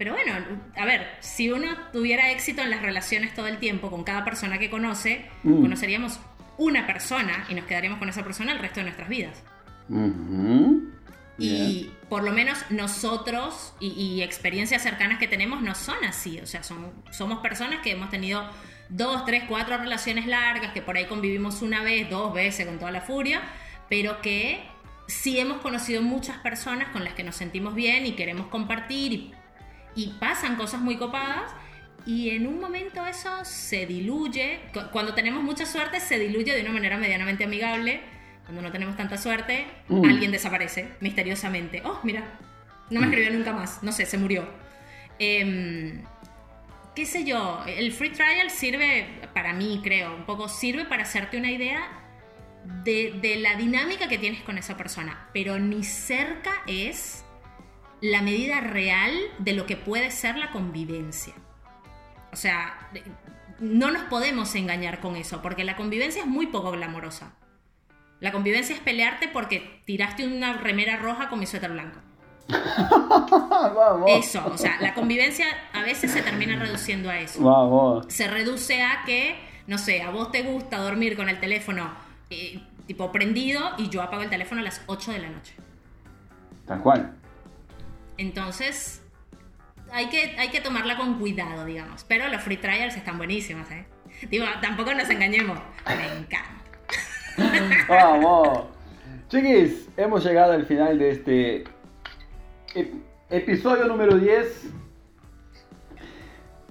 Pero 0.00 0.14
bueno, 0.14 0.32
a 0.76 0.86
ver, 0.86 1.08
si 1.20 1.50
uno 1.52 1.76
tuviera 1.92 2.30
éxito 2.30 2.62
en 2.62 2.70
las 2.70 2.80
relaciones 2.80 3.34
todo 3.34 3.48
el 3.48 3.58
tiempo 3.58 3.90
con 3.90 4.02
cada 4.02 4.24
persona 4.24 4.58
que 4.58 4.70
conoce, 4.70 5.26
Mm. 5.42 5.60
conoceríamos 5.60 6.18
una 6.56 6.86
persona 6.86 7.44
y 7.50 7.54
nos 7.54 7.66
quedaríamos 7.66 7.98
con 7.98 8.08
esa 8.08 8.22
persona 8.24 8.52
el 8.52 8.60
resto 8.60 8.80
de 8.80 8.84
nuestras 8.84 9.10
vidas. 9.10 9.42
Ujú. 9.90 10.90
Bien. 11.36 11.62
Y 11.68 11.90
por 12.08 12.22
lo 12.22 12.32
menos 12.32 12.64
nosotros 12.70 13.74
y, 13.78 13.88
y 13.88 14.22
experiencias 14.22 14.82
cercanas 14.82 15.18
que 15.18 15.28
tenemos 15.28 15.60
no 15.60 15.74
son 15.74 16.02
así. 16.04 16.40
O 16.40 16.46
sea, 16.46 16.62
son, 16.62 16.92
somos 17.10 17.40
personas 17.40 17.80
que 17.82 17.90
hemos 17.90 18.08
tenido 18.08 18.48
dos, 18.88 19.26
tres, 19.26 19.44
cuatro 19.48 19.76
relaciones 19.76 20.26
largas, 20.26 20.72
que 20.72 20.80
por 20.80 20.96
ahí 20.96 21.04
convivimos 21.04 21.60
una 21.60 21.82
vez, 21.82 22.08
dos 22.08 22.32
veces 22.32 22.64
con 22.64 22.78
toda 22.78 22.90
la 22.90 23.02
furia, 23.02 23.42
pero 23.90 24.22
que 24.22 24.64
sí 25.08 25.38
hemos 25.38 25.60
conocido 25.60 26.00
muchas 26.00 26.38
personas 26.38 26.88
con 26.88 27.04
las 27.04 27.12
que 27.12 27.22
nos 27.22 27.36
sentimos 27.36 27.74
bien 27.74 28.06
y 28.06 28.12
queremos 28.12 28.46
compartir 28.46 29.12
y, 29.12 29.34
y 29.94 30.08
pasan 30.20 30.56
cosas 30.56 30.80
muy 30.80 30.96
copadas. 30.96 31.52
Y 32.06 32.30
en 32.30 32.46
un 32.46 32.60
momento 32.60 33.04
eso 33.06 33.44
se 33.44 33.86
diluye. 33.86 34.60
Cu- 34.72 34.90
Cuando 34.90 35.14
tenemos 35.14 35.42
mucha 35.42 35.66
suerte, 35.66 36.00
se 36.00 36.18
diluye 36.18 36.54
de 36.54 36.62
una 36.62 36.72
manera 36.72 36.96
medianamente 36.96 37.44
amigable. 37.44 38.00
Cuando 38.44 38.62
no 38.62 38.72
tenemos 38.72 38.96
tanta 38.96 39.16
suerte, 39.18 39.66
Mm. 39.88 40.04
alguien 40.06 40.32
desaparece 40.32 40.88
misteriosamente. 41.00 41.82
Oh, 41.84 42.00
mira, 42.02 42.24
no 42.88 43.00
me 43.00 43.06
escribió 43.06 43.30
nunca 43.32 43.52
más. 43.52 43.82
No 43.82 43.92
sé, 43.92 44.06
se 44.06 44.16
murió. 44.18 44.48
Em, 45.18 46.02
¿Qué 46.96 47.06
sé 47.06 47.24
yo? 47.24 47.62
El 47.66 47.92
free 47.92 48.10
trial 48.10 48.50
sirve, 48.50 49.20
para 49.32 49.52
mí 49.52 49.80
creo, 49.82 50.14
un 50.16 50.24
poco 50.24 50.48
sirve 50.48 50.84
para 50.86 51.04
hacerte 51.04 51.36
una 51.38 51.50
idea 51.52 51.86
de, 52.84 53.18
de 53.22 53.36
la 53.36 53.54
dinámica 53.54 54.08
que 54.08 54.18
tienes 54.18 54.42
con 54.42 54.58
esa 54.58 54.76
persona. 54.76 55.28
Pero 55.32 55.58
ni 55.58 55.84
cerca 55.84 56.50
es 56.66 57.24
la 58.00 58.22
medida 58.22 58.60
real 58.60 59.12
de 59.38 59.52
lo 59.52 59.66
que 59.66 59.76
puede 59.76 60.10
ser 60.10 60.36
la 60.36 60.50
convivencia. 60.50 61.34
O 62.32 62.36
sea, 62.36 62.90
no 63.58 63.90
nos 63.90 64.04
podemos 64.04 64.54
engañar 64.54 65.00
con 65.00 65.16
eso, 65.16 65.42
porque 65.42 65.64
la 65.64 65.76
convivencia 65.76 66.22
es 66.22 66.28
muy 66.28 66.46
poco 66.46 66.70
glamorosa. 66.70 67.32
La 68.20 68.32
convivencia 68.32 68.74
es 68.74 68.80
pelearte 68.80 69.28
porque 69.28 69.80
tiraste 69.86 70.26
una 70.26 70.54
remera 70.54 70.96
roja 70.96 71.28
con 71.28 71.38
mi 71.38 71.46
suéter 71.46 71.72
blanco. 71.72 71.98
Vamos. 72.48 74.10
Eso, 74.10 74.44
o 74.52 74.58
sea, 74.58 74.78
la 74.80 74.94
convivencia 74.94 75.46
a 75.72 75.82
veces 75.82 76.10
se 76.10 76.22
termina 76.22 76.58
reduciendo 76.58 77.10
a 77.10 77.18
eso. 77.18 77.42
Vamos. 77.42 78.06
Se 78.08 78.28
reduce 78.28 78.82
a 78.82 79.02
que, 79.04 79.36
no 79.66 79.78
sé, 79.78 80.02
a 80.02 80.10
vos 80.10 80.30
te 80.30 80.42
gusta 80.42 80.78
dormir 80.78 81.16
con 81.16 81.28
el 81.28 81.38
teléfono 81.40 81.90
eh, 82.28 82.60
tipo 82.86 83.12
prendido 83.12 83.60
y 83.78 83.88
yo 83.88 84.02
apago 84.02 84.22
el 84.22 84.30
teléfono 84.30 84.60
a 84.60 84.64
las 84.64 84.82
8 84.86 85.12
de 85.12 85.18
la 85.20 85.30
noche. 85.30 85.54
Tal 86.66 86.82
cual. 86.82 87.19
Entonces, 88.20 89.02
hay 89.90 90.10
que, 90.10 90.36
hay 90.38 90.50
que 90.50 90.60
tomarla 90.60 90.98
con 90.98 91.18
cuidado, 91.18 91.64
digamos. 91.64 92.04
Pero 92.04 92.28
los 92.28 92.42
free 92.42 92.58
trials 92.58 92.94
están 92.94 93.16
buenísimos, 93.16 93.70
¿eh? 93.70 93.86
Digo, 94.30 94.44
tampoco 94.60 94.92
nos 94.92 95.08
engañemos. 95.08 95.58
Me 95.86 96.18
encanta. 96.18 96.60
Vamos. 97.88 98.64
Chiquis, 99.28 99.88
hemos 99.96 100.22
llegado 100.22 100.52
al 100.52 100.66
final 100.66 100.98
de 100.98 101.10
este 101.10 101.64
ep- 102.74 103.02
episodio 103.30 103.86
número 103.86 104.16
10. 104.18 104.66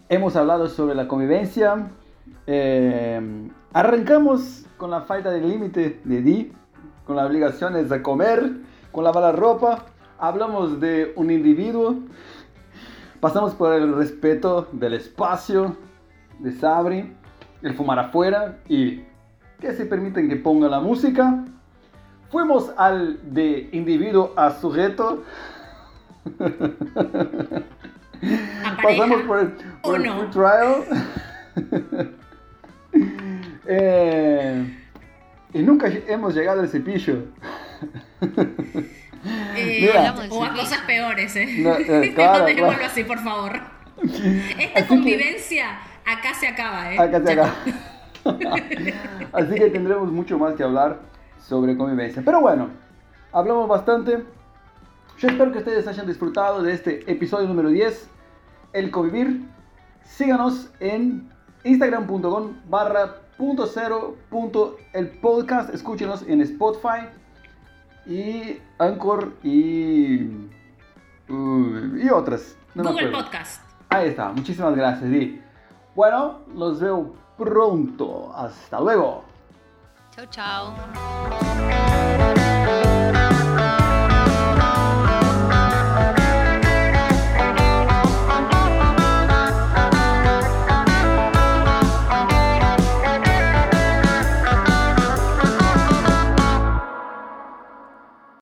Hemos 0.10 0.36
hablado 0.36 0.70
sobre 0.70 0.94
la 0.94 1.08
convivencia. 1.08 1.88
Eh, 2.46 3.50
arrancamos 3.74 4.66
con 4.78 4.92
la 4.92 5.02
falta 5.02 5.32
de 5.32 5.42
límite 5.42 6.00
de 6.04 6.22
Di, 6.22 6.52
con 7.06 7.16
las 7.16 7.26
obligaciones 7.26 7.90
de 7.90 8.02
comer, 8.04 8.52
con 8.92 9.04
lavar 9.04 9.24
la 9.24 9.32
ropa. 9.32 9.86
Hablamos 10.22 10.82
de 10.82 11.14
un 11.16 11.32
individuo. 11.32 11.96
Pasamos 13.22 13.56
por 13.56 13.72
el 13.74 13.96
respeto 13.96 14.68
del 14.74 14.96
espacio 14.96 15.78
de 16.40 16.52
Sabri, 16.52 17.16
el 17.62 17.74
fumar 17.74 18.00
afuera 18.00 18.58
y 18.68 19.04
que 19.62 19.72
se 19.74 19.86
permiten 19.86 20.28
que 20.28 20.36
ponga 20.36 20.68
la 20.68 20.82
música. 20.82 21.46
Fuimos 22.30 22.70
al 22.76 23.34
de 23.34 23.70
individuo 23.72 24.34
a 24.36 24.52
sujeto. 24.52 25.24
Pasamos 28.84 29.22
por 29.22 29.40
el, 29.40 29.54
por 29.82 30.02
trial. 30.32 30.84
Eh, 33.72 34.78
y 35.54 35.62
nunca 35.62 35.88
hemos 36.08 36.34
llegado 36.34 36.62
al 36.62 36.68
cepillo. 36.68 37.26
Eh, 39.56 39.92
o 40.30 40.44
a 40.44 40.54
cosas 40.54 40.80
peores, 40.88 41.36
¿eh? 41.36 41.48
No, 41.60 41.74
eh, 41.76 42.12
claro, 42.16 42.40
no 42.40 42.46
dejémoslo 42.46 42.78
claro. 42.78 42.92
así, 42.92 43.04
por 43.04 43.20
favor. 43.20 43.60
Así 44.02 44.54
Esta 44.58 44.82
que- 44.82 44.88
convivencia 44.88 45.80
acá 46.06 46.34
se 46.34 46.48
acaba, 46.48 46.94
¿eh? 46.94 46.98
Acá 47.00 47.20
se 47.20 47.36
Ya 47.36 47.44
acaba. 47.44 47.56
Así 49.34 49.56
que 49.56 49.70
tendremos 49.70 50.12
mucho 50.12 50.38
más 50.40 50.56
que 50.56 50.64
hablar 50.64 51.00
sobre 51.46 51.76
convivencia. 51.76 52.22
Pero 52.24 52.42
bueno, 52.42 52.70
hablamos 53.32 53.68
bastante. 53.68 54.24
Yo 55.18 55.28
espero 55.28 55.52
que 55.52 55.58
ustedes 55.60 55.86
hayan 55.88 56.08
disfrutado 56.08 56.64
de 56.64 56.74
este 56.74 57.12
episodio 57.12 57.48
número 57.48 57.70
10, 57.70 58.08
El 58.74 58.90
Convivir. 58.90 59.42
Síganos 60.04 60.70
en 60.80 61.30
instagram.com 61.66 62.54
barra 62.70 63.16
punto 63.38 63.66
cero 63.68 64.16
punto 64.30 64.78
el 64.94 65.10
podcast. 65.10 65.74
Escúchenos 65.74 66.24
en 66.28 66.42
Spotify 66.42 67.08
y 68.06 68.62
Anchor 68.78 69.34
y, 69.44 70.24
uh, 71.30 71.98
y 71.98 72.10
otras. 72.10 72.56
No 72.76 72.84
Google. 72.84 73.12
Podcast. 73.12 73.62
Ahí 73.90 74.10
está, 74.10 74.32
muchísimas 74.32 74.76
gracias, 74.76 75.10
Di. 75.10 75.42
Bueno, 75.96 76.40
los 76.54 76.80
veo 76.80 77.14
pronto. 77.38 78.32
Hasta 78.36 78.80
luego. 78.80 79.24
Chau, 80.12 80.26
chau. 80.30 80.74